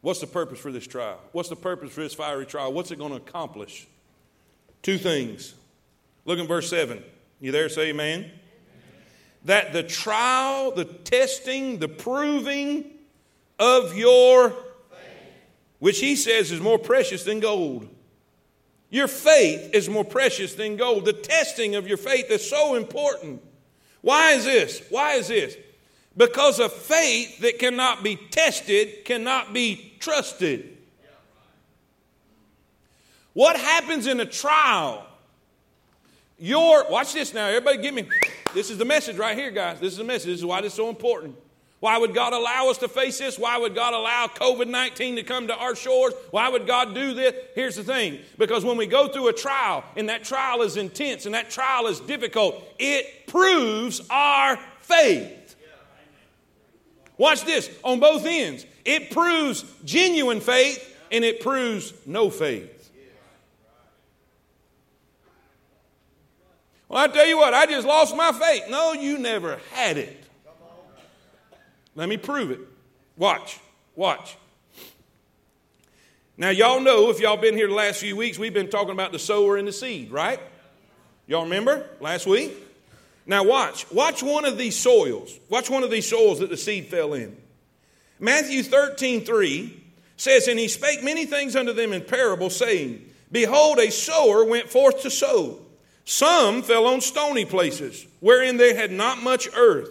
[0.00, 1.18] What's the purpose for this trial?
[1.32, 2.72] What's the purpose for this fiery trial?
[2.72, 3.88] What's it going to accomplish?
[4.82, 5.54] Two things.
[6.24, 7.02] Look at verse 7.
[7.40, 7.68] You there?
[7.68, 8.20] Say amen.
[8.20, 8.30] amen.
[9.44, 12.84] That the trial, the testing, the proving
[13.58, 14.60] of your faith,
[15.78, 17.88] which he says is more precious than gold.
[18.90, 21.04] Your faith is more precious than gold.
[21.04, 23.42] The testing of your faith is so important.
[24.00, 24.82] Why is this?
[24.88, 25.56] Why is this?
[26.16, 30.77] Because a faith that cannot be tested cannot be trusted.
[33.38, 35.06] What happens in a trial?
[36.40, 38.08] Your, watch this now, everybody give me,
[38.52, 39.78] this is the message right here, guys.
[39.78, 40.26] This is the message.
[40.26, 41.36] This is why this is so important.
[41.78, 43.38] Why would God allow us to face this?
[43.38, 46.14] Why would God allow COVID 19 to come to our shores?
[46.32, 47.32] Why would God do this?
[47.54, 51.24] Here's the thing because when we go through a trial, and that trial is intense
[51.24, 55.54] and that trial is difficult, it proves our faith.
[57.16, 58.66] Watch this on both ends.
[58.84, 62.77] It proves genuine faith and it proves no faith.
[66.88, 68.64] Well, I tell you what, I just lost my faith.
[68.70, 70.24] No, you never had it.
[71.94, 72.60] Let me prove it.
[73.16, 73.58] Watch,
[73.94, 74.36] watch.
[76.36, 79.10] Now, y'all know if y'all been here the last few weeks, we've been talking about
[79.10, 80.38] the sower and the seed, right?
[81.26, 82.54] Y'all remember last week?
[83.26, 83.90] Now, watch.
[83.90, 85.36] Watch one of these soils.
[85.50, 87.36] Watch one of these soils that the seed fell in.
[88.20, 89.84] Matthew 13, 3
[90.16, 94.70] says, And he spake many things unto them in parable, saying, Behold, a sower went
[94.70, 95.60] forth to sow.
[96.08, 99.90] Some fell on stony places, wherein they had not much earth,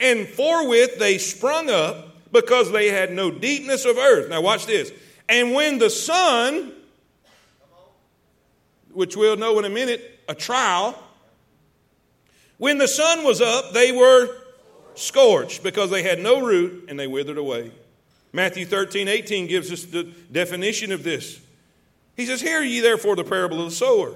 [0.00, 4.30] and forthwith they sprung up, because they had no deepness of earth.
[4.30, 4.90] Now, watch this.
[5.28, 6.72] And when the sun,
[8.94, 10.98] which we'll know in a minute, a trial,
[12.56, 14.34] when the sun was up, they were
[14.94, 17.72] scorched because they had no root and they withered away.
[18.32, 21.38] Matthew 13, 18 gives us the definition of this.
[22.16, 24.14] He says, Hear ye therefore the parable of the sower.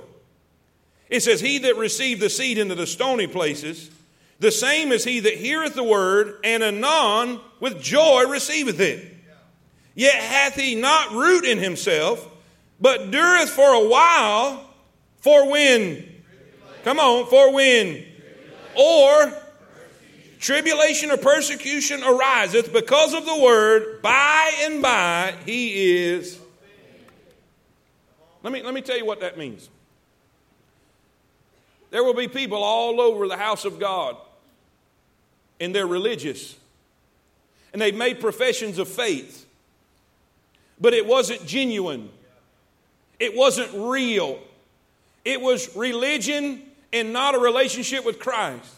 [1.13, 3.91] It says, He that received the seed into the stony places,
[4.39, 9.15] the same is he that heareth the word, and anon with joy receiveth it.
[9.95, 12.27] Yet hath he not root in himself,
[12.81, 14.67] but dureth for a while,
[15.19, 16.09] for when?
[16.83, 18.07] Come on, for when?
[18.75, 19.35] Or
[20.41, 26.41] tribulation or persecution ariseth because of the word, by and by he is.
[28.43, 29.69] Let me, let me tell you what that means.
[31.93, 34.17] There will be people all over the house of God,
[35.61, 36.57] and they're religious,
[37.73, 39.47] and they've made professions of faith,
[40.81, 42.09] but it wasn't genuine,
[43.21, 44.41] it wasn't real.
[45.25, 46.63] It was religion
[46.93, 48.69] and not a relationship with Christ.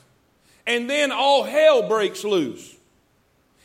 [0.66, 2.74] And then all hell breaks loose.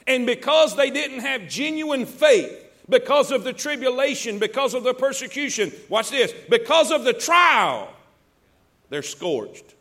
[0.08, 5.74] And because they didn't have genuine faith, because of the tribulation, because of the persecution,
[5.90, 7.90] watch this, because of the trial,
[8.90, 9.76] they're scorched.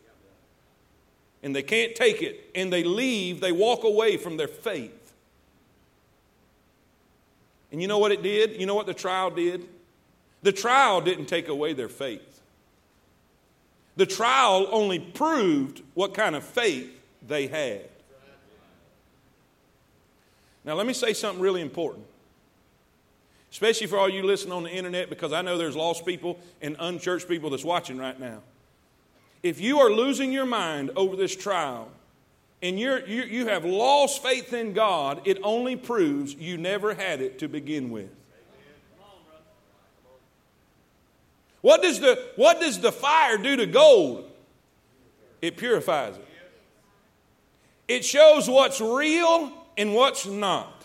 [1.42, 2.50] And they can't take it.
[2.54, 5.12] And they leave, they walk away from their faith.
[7.70, 8.60] And you know what it did?
[8.60, 9.68] You know what the trial did?
[10.42, 12.40] The trial didn't take away their faith.
[13.96, 16.90] The trial only proved what kind of faith
[17.26, 17.88] they had.
[20.64, 22.04] Now, let me say something really important,
[23.50, 26.76] especially for all you listening on the internet, because I know there's lost people and
[26.78, 28.40] unchurched people that's watching right now.
[29.42, 31.88] If you are losing your mind over this trial
[32.60, 37.20] and you're, you, you have lost faith in God, it only proves you never had
[37.20, 38.10] it to begin with.
[41.60, 44.30] What does the, what does the fire do to gold?
[45.42, 46.24] It purifies it.
[47.88, 50.77] It shows what's real and what's not.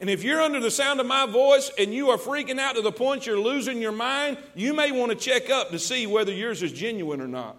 [0.00, 2.82] And if you're under the sound of my voice and you are freaking out to
[2.82, 6.32] the point you're losing your mind, you may want to check up to see whether
[6.32, 7.56] yours is genuine or not.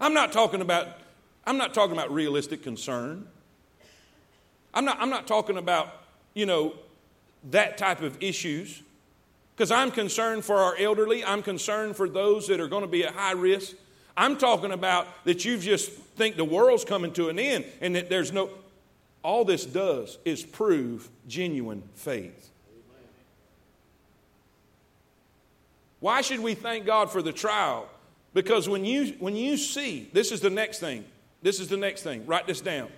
[0.00, 0.88] I'm not talking about,
[1.46, 3.26] I'm not talking about realistic concern.
[4.72, 5.92] I'm not, I'm not talking about,
[6.32, 6.74] you know,
[7.50, 8.82] that type of issues.
[9.54, 11.24] Because I'm concerned for our elderly.
[11.24, 13.76] I'm concerned for those that are going to be at high risk.
[14.16, 18.08] I'm talking about that you just think the world's coming to an end and that
[18.08, 18.50] there's no,
[19.24, 22.50] all this does is prove genuine faith.
[25.98, 27.88] Why should we thank God for the trial?
[28.34, 31.04] Because when you, when you see, this is the next thing.
[31.40, 32.26] This is the next thing.
[32.26, 32.90] Write this down.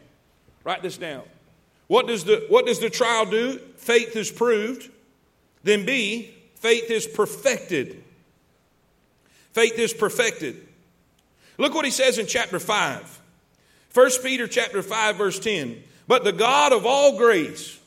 [0.64, 1.22] Write this down.
[1.86, 3.58] What does the, what does the trial do?
[3.76, 4.90] Faith is proved.
[5.62, 8.02] Then B, faith is perfected.
[9.52, 10.66] Faith is perfected.
[11.58, 13.20] Look what he says in chapter 5.
[13.94, 15.82] 1 Peter chapter 5 verse 10.
[16.06, 17.78] But the God of all grace,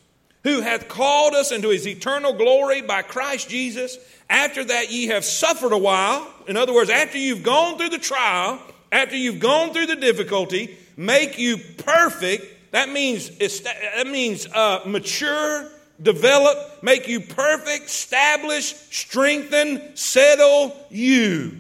[0.44, 3.98] who hath called us into his eternal glory by Christ Jesus,
[4.30, 7.98] after that ye have suffered a while, in other words, after you've gone through the
[7.98, 8.62] trial,
[8.92, 12.72] after you've gone through the difficulty, make you perfect.
[12.72, 15.70] That means, that means uh, mature,
[16.02, 21.60] develop, make you perfect, establish, strengthen, settle you.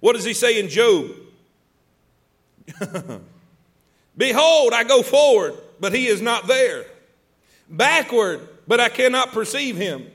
[0.00, 1.10] What does he say in Job?
[4.18, 6.84] Behold, I go forward, but he is not there.
[7.70, 10.06] Backward, but I cannot perceive him.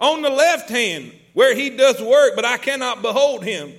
[0.00, 3.72] On the left hand, where he doth work, but I cannot behold him.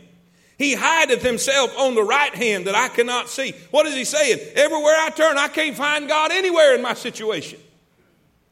[0.58, 3.54] He hideth himself on the right hand that I cannot see.
[3.72, 4.38] What is he saying?
[4.54, 7.60] Everywhere I turn, I can't find God anywhere in my situation.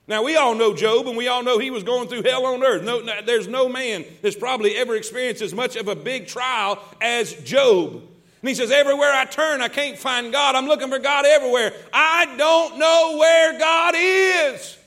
[0.07, 2.63] Now, we all know Job, and we all know he was going through hell on
[2.63, 2.81] earth.
[2.81, 7.33] No, there's no man that's probably ever experienced as much of a big trial as
[7.43, 8.01] Job.
[8.41, 10.55] And he says, Everywhere I turn, I can't find God.
[10.55, 11.73] I'm looking for God everywhere.
[11.91, 14.77] I don't know where God is.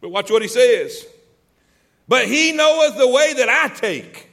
[0.00, 1.06] But watch what he says.
[2.08, 4.28] But he knoweth the way that I take.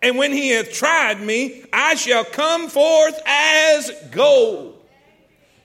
[0.00, 4.80] And when he hath tried me, I shall come forth as gold.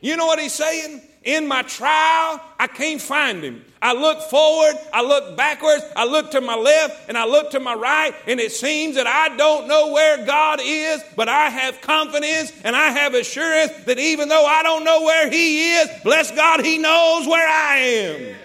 [0.02, 1.02] You know what he's saying?
[1.24, 3.64] In my trial, I can't find him.
[3.82, 7.60] I look forward, I look backwards, I look to my left, and I look to
[7.60, 11.82] my right, and it seems that I don't know where God is, but I have
[11.82, 16.32] confidence and I have assurance that even though I don't know where He is, bless
[16.32, 18.36] God, He knows where I am.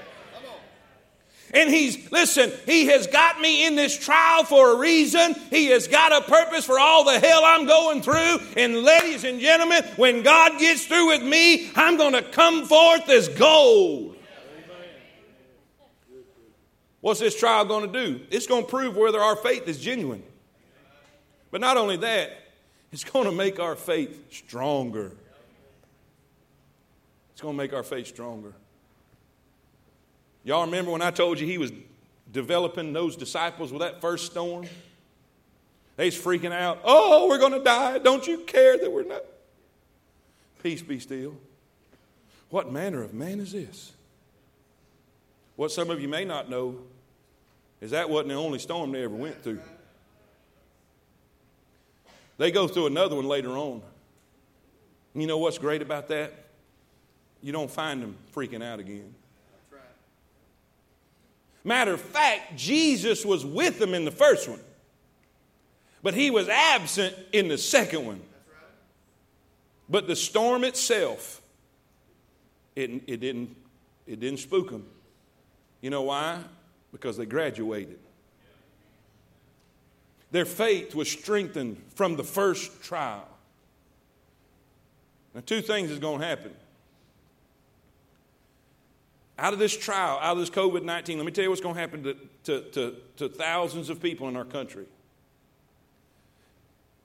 [1.58, 5.34] And he's, listen, he has got me in this trial for a reason.
[5.50, 8.38] He has got a purpose for all the hell I'm going through.
[8.56, 13.08] And ladies and gentlemen, when God gets through with me, I'm going to come forth
[13.08, 14.14] as gold.
[17.00, 18.20] What's this trial going to do?
[18.30, 20.22] It's going to prove whether our faith is genuine.
[21.50, 22.30] But not only that,
[22.92, 25.10] it's going to make our faith stronger.
[27.32, 28.54] It's going to make our faith stronger.
[30.44, 31.72] Y'all remember when I told you he was
[32.32, 34.66] developing those disciples with that first storm?
[35.96, 36.80] They's freaking out.
[36.84, 37.98] Oh, we're going to die.
[37.98, 39.24] Don't you care that we're not?
[40.62, 41.36] Peace be still.
[42.50, 43.92] What manner of man is this?
[45.56, 46.78] What some of you may not know
[47.80, 49.60] is that wasn't the only storm they ever went through.
[52.38, 53.82] They go through another one later on.
[55.14, 56.32] You know what's great about that?
[57.42, 59.14] You don't find them freaking out again.
[61.64, 64.60] Matter of fact, Jesus was with them in the first one,
[66.02, 68.20] but he was absent in the second one.
[69.88, 71.40] But the storm itself,
[72.76, 73.56] it, it, didn't,
[74.06, 74.86] it didn't spook them.
[75.80, 76.42] You know why?
[76.92, 77.98] Because they graduated.
[80.30, 83.26] Their faith was strengthened from the first trial.
[85.34, 86.52] Now, two things is going to happen
[89.38, 91.74] out of this trial, out of this COVID 19, let me tell you what's going
[91.74, 92.02] to happen
[92.44, 94.86] to, to, to, thousands of people in our country.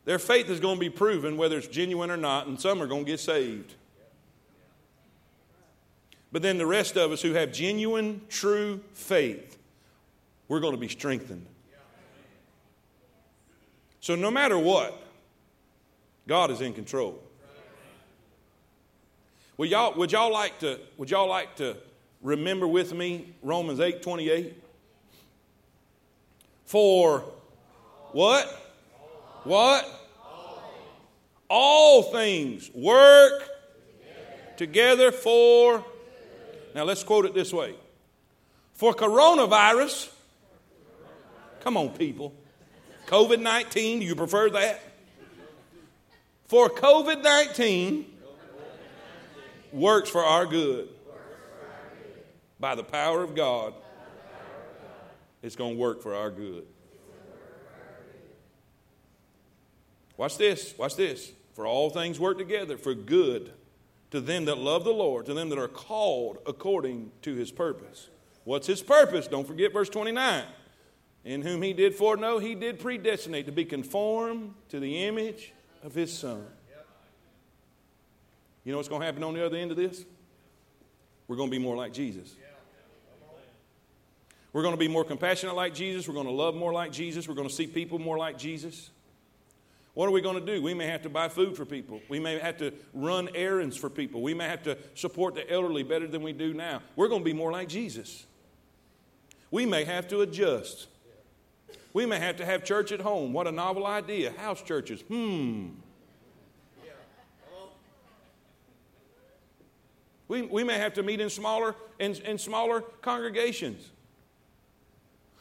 [0.06, 2.88] Their faith is going to be proven whether it's genuine or not, and some are
[2.88, 3.76] going to get saved.
[6.32, 9.58] But then the rest of us who have genuine, true faith,
[10.48, 11.46] we're going to be strengthened.
[14.02, 15.00] So no matter what,
[16.28, 17.22] God is in control.
[19.58, 21.78] Would y'all, would y'all like to, would y'all like to
[22.24, 24.64] remember with me Romans 8 28?
[26.66, 27.24] For
[28.14, 28.48] what?
[29.44, 30.00] What?
[31.50, 33.44] All things work
[34.58, 35.86] together for.
[36.74, 37.76] Now let's quote it this way.
[38.74, 40.10] For coronavirus,
[41.60, 42.34] come on, people.
[43.08, 44.82] COVID 19, do you prefer that?
[46.48, 48.06] For COVID 19
[49.72, 50.90] works for our good
[52.64, 53.74] by the power of God,
[55.42, 56.64] it's going to work for our good.
[60.16, 60.74] Watch this.
[60.78, 61.34] Watch this.
[61.56, 63.52] For all things work together for good
[64.12, 68.08] to them that love the Lord, to them that are called according to his purpose.
[68.46, 69.28] What's his purpose?
[69.28, 70.46] Don't forget verse 29.
[71.26, 75.52] In whom he did foreknow, he did predestinate to be conformed to the image
[75.84, 76.46] of his son.
[78.64, 80.06] You know what's going to happen on the other end of this?
[81.28, 82.36] We're going to be more like Jesus.
[84.54, 86.08] We're going to be more compassionate like Jesus.
[86.08, 87.28] We're going to love more like Jesus.
[87.28, 88.92] We're going to see people more like Jesus.
[89.96, 90.62] What are we going to do?
[90.62, 92.02] We may have to buy food for people.
[92.08, 94.22] We may have to run errands for people.
[94.22, 96.82] We may have to support the elderly better than we do now.
[96.96, 98.26] We're going to be more like Jesus.
[99.50, 100.88] We may have to adjust.
[101.94, 103.34] We may have to have church at home.
[103.34, 104.32] What a novel idea.
[104.32, 105.02] House churches.
[105.02, 105.70] Hmm.
[110.28, 113.92] We, we may have to meet in smaller in, in smaller congregations.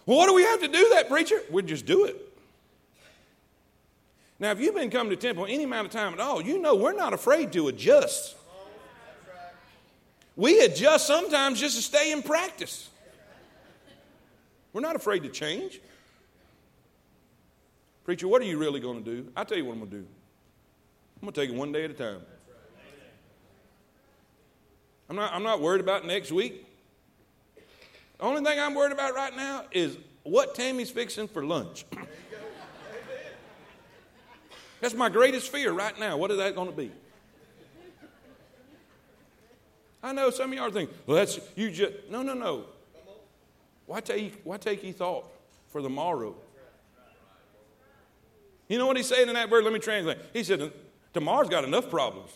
[0.07, 1.40] Well, what do we have to do that, preacher?
[1.50, 2.16] we just do it.
[4.38, 6.74] Now, if you've been coming to temple any amount of time at all, you know
[6.74, 8.36] we're not afraid to adjust.
[10.34, 12.88] We adjust sometimes just to stay in practice.
[14.72, 15.80] We're not afraid to change.
[18.05, 19.30] Preacher, what are you really going to do?
[19.36, 20.07] I'll tell you what I'm going to do.
[21.20, 22.20] I'm going to take it one day at a time.
[25.09, 26.66] I'm not, I'm not worried about next week.
[28.22, 31.84] Only thing I'm worried about right now is what Tammy's fixing for lunch.
[34.80, 36.16] That's my greatest fear right now.
[36.16, 36.92] What is that going to be?
[40.04, 42.64] I know some of y'all are thinking, well, that's you just no, no, no.
[43.86, 45.28] Why take why take ye thought
[45.70, 46.34] for the morrow?
[48.68, 49.64] You know what he's saying in that verse?
[49.64, 50.18] Let me translate.
[50.32, 50.72] He said,
[51.12, 52.30] tomorrow's got enough problems.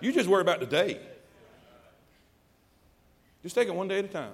[0.00, 1.00] You just worry about today.
[3.42, 4.32] Just take it one day at a time.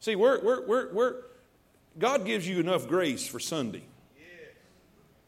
[0.00, 1.14] See, we're, we're, we're, we're,
[1.98, 3.82] God gives you enough grace for Sunday.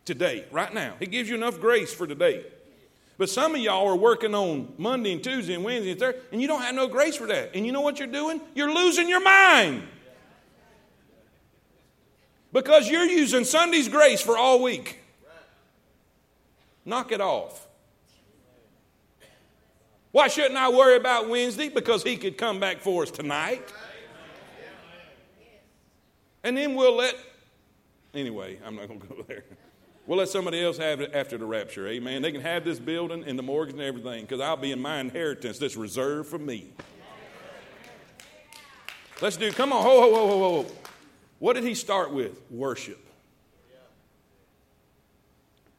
[0.04, 0.94] today, right now.
[0.98, 2.44] He gives you enough grace for today.
[3.18, 6.40] But some of y'all are working on Monday and Tuesday and Wednesday and Thursday, and
[6.40, 7.54] you don't have no grace for that.
[7.54, 8.40] And you know what you're doing?
[8.54, 9.82] You're losing your mind.
[12.52, 14.98] Because you're using Sunday's grace for all week.
[16.84, 17.66] Knock it off.
[20.10, 21.68] Why shouldn't I worry about Wednesday?
[21.68, 23.62] Because he could come back for us tonight.
[26.44, 27.16] And then we'll let,
[28.14, 29.44] anyway, I'm not going to go there.
[30.06, 31.86] We'll let somebody else have it after the rapture.
[31.86, 32.22] Amen.
[32.22, 34.98] They can have this building and the mortgage and everything because I'll be in my
[34.98, 36.72] inheritance that's reserved for me.
[39.20, 40.72] Let's do, come on, ho, ho, ho, ho, ho.
[41.38, 42.40] What did he start with?
[42.50, 42.98] Worship.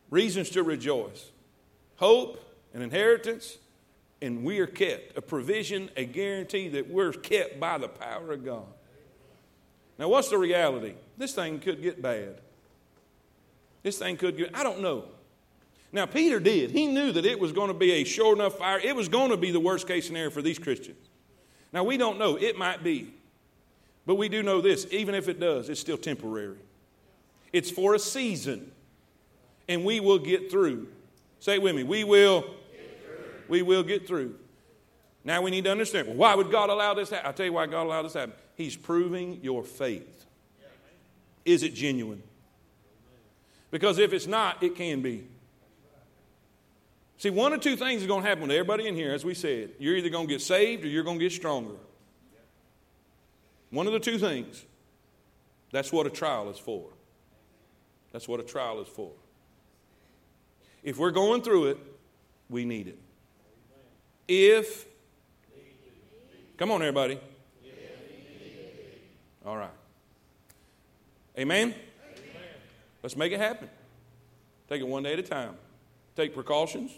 [0.09, 1.31] Reasons to rejoice.
[1.97, 2.39] Hope,
[2.73, 3.57] an inheritance,
[4.21, 5.17] and we are kept.
[5.17, 8.67] A provision, a guarantee that we're kept by the power of God.
[10.03, 10.95] Now, what's the reality?
[11.17, 12.41] This thing could get bad.
[13.83, 15.05] This thing could get, I don't know.
[15.93, 16.71] Now, Peter did.
[16.71, 18.81] He knew that it was going to be a sure enough fire.
[18.83, 21.07] It was going to be the worst case scenario for these Christians.
[21.71, 22.35] Now, we don't know.
[22.35, 23.13] It might be.
[24.05, 26.57] But we do know this even if it does, it's still temporary.
[27.53, 28.73] It's for a season.
[29.69, 30.89] And we will get through.
[31.39, 31.83] Say it with me.
[31.83, 32.43] We will.
[33.47, 34.35] We will get through.
[35.23, 37.27] Now we need to understand well, why would God allow this to happen?
[37.27, 38.35] I'll tell you why God allowed this to happen.
[38.55, 40.25] He's proving your faith.
[41.45, 42.23] Is it genuine?
[43.71, 45.27] Because if it's not, it can be.
[47.17, 49.33] See, one or two things is going to happen to everybody in here, as we
[49.33, 49.71] said.
[49.79, 51.75] You're either going to get saved or you're going to get stronger.
[53.71, 54.63] One of the two things.
[55.71, 56.89] That's what a trial is for.
[58.11, 59.11] That's what a trial is for.
[60.83, 61.77] If we're going through it,
[62.49, 62.99] we need it.
[64.27, 64.85] If,
[66.57, 67.19] come on, everybody.
[69.45, 69.69] All right.
[71.37, 71.73] Amen?
[73.01, 73.69] Let's make it happen.
[74.69, 75.55] Take it one day at a time.
[76.15, 76.91] Take precautions.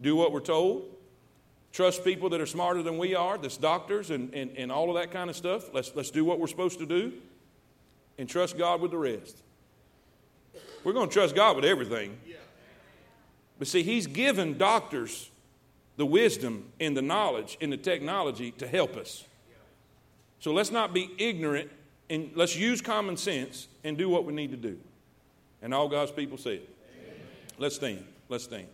[0.00, 0.84] Do what we're told.
[1.72, 4.96] Trust people that are smarter than we are, that's doctors and, and, and all of
[4.96, 5.72] that kind of stuff.
[5.74, 7.12] Let's, let's do what we're supposed to do
[8.16, 9.36] and trust God with the rest.
[10.84, 12.18] We're going to trust God with everything.
[13.58, 15.30] But see, He's given doctors
[15.96, 19.24] the wisdom and the knowledge and the technology to help us.
[20.40, 21.70] So let's not be ignorant
[22.10, 24.78] and let's use common sense and do what we need to do.
[25.60, 26.70] And all God's people said, it.
[27.58, 28.04] Let's stand.
[28.28, 28.68] Let's stand.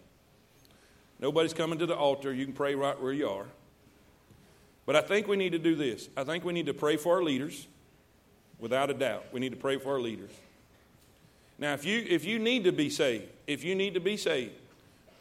[1.19, 2.33] Nobody's coming to the altar.
[2.33, 3.47] You can pray right where you are.
[4.87, 6.09] But I think we need to do this.
[6.17, 7.67] I think we need to pray for our leaders,
[8.59, 9.27] without a doubt.
[9.33, 10.31] We need to pray for our leaders.
[11.59, 14.53] Now, if you, if you need to be saved, if you need to be saved,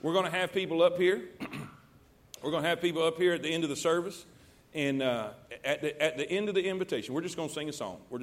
[0.02, 1.22] we're going to have people up here.
[2.44, 4.26] we're going to have people up here at the end of the service.
[4.74, 5.30] And uh,
[5.64, 7.98] at, the, at the end of the invitation, we're just going to sing a song.
[8.10, 8.22] We're just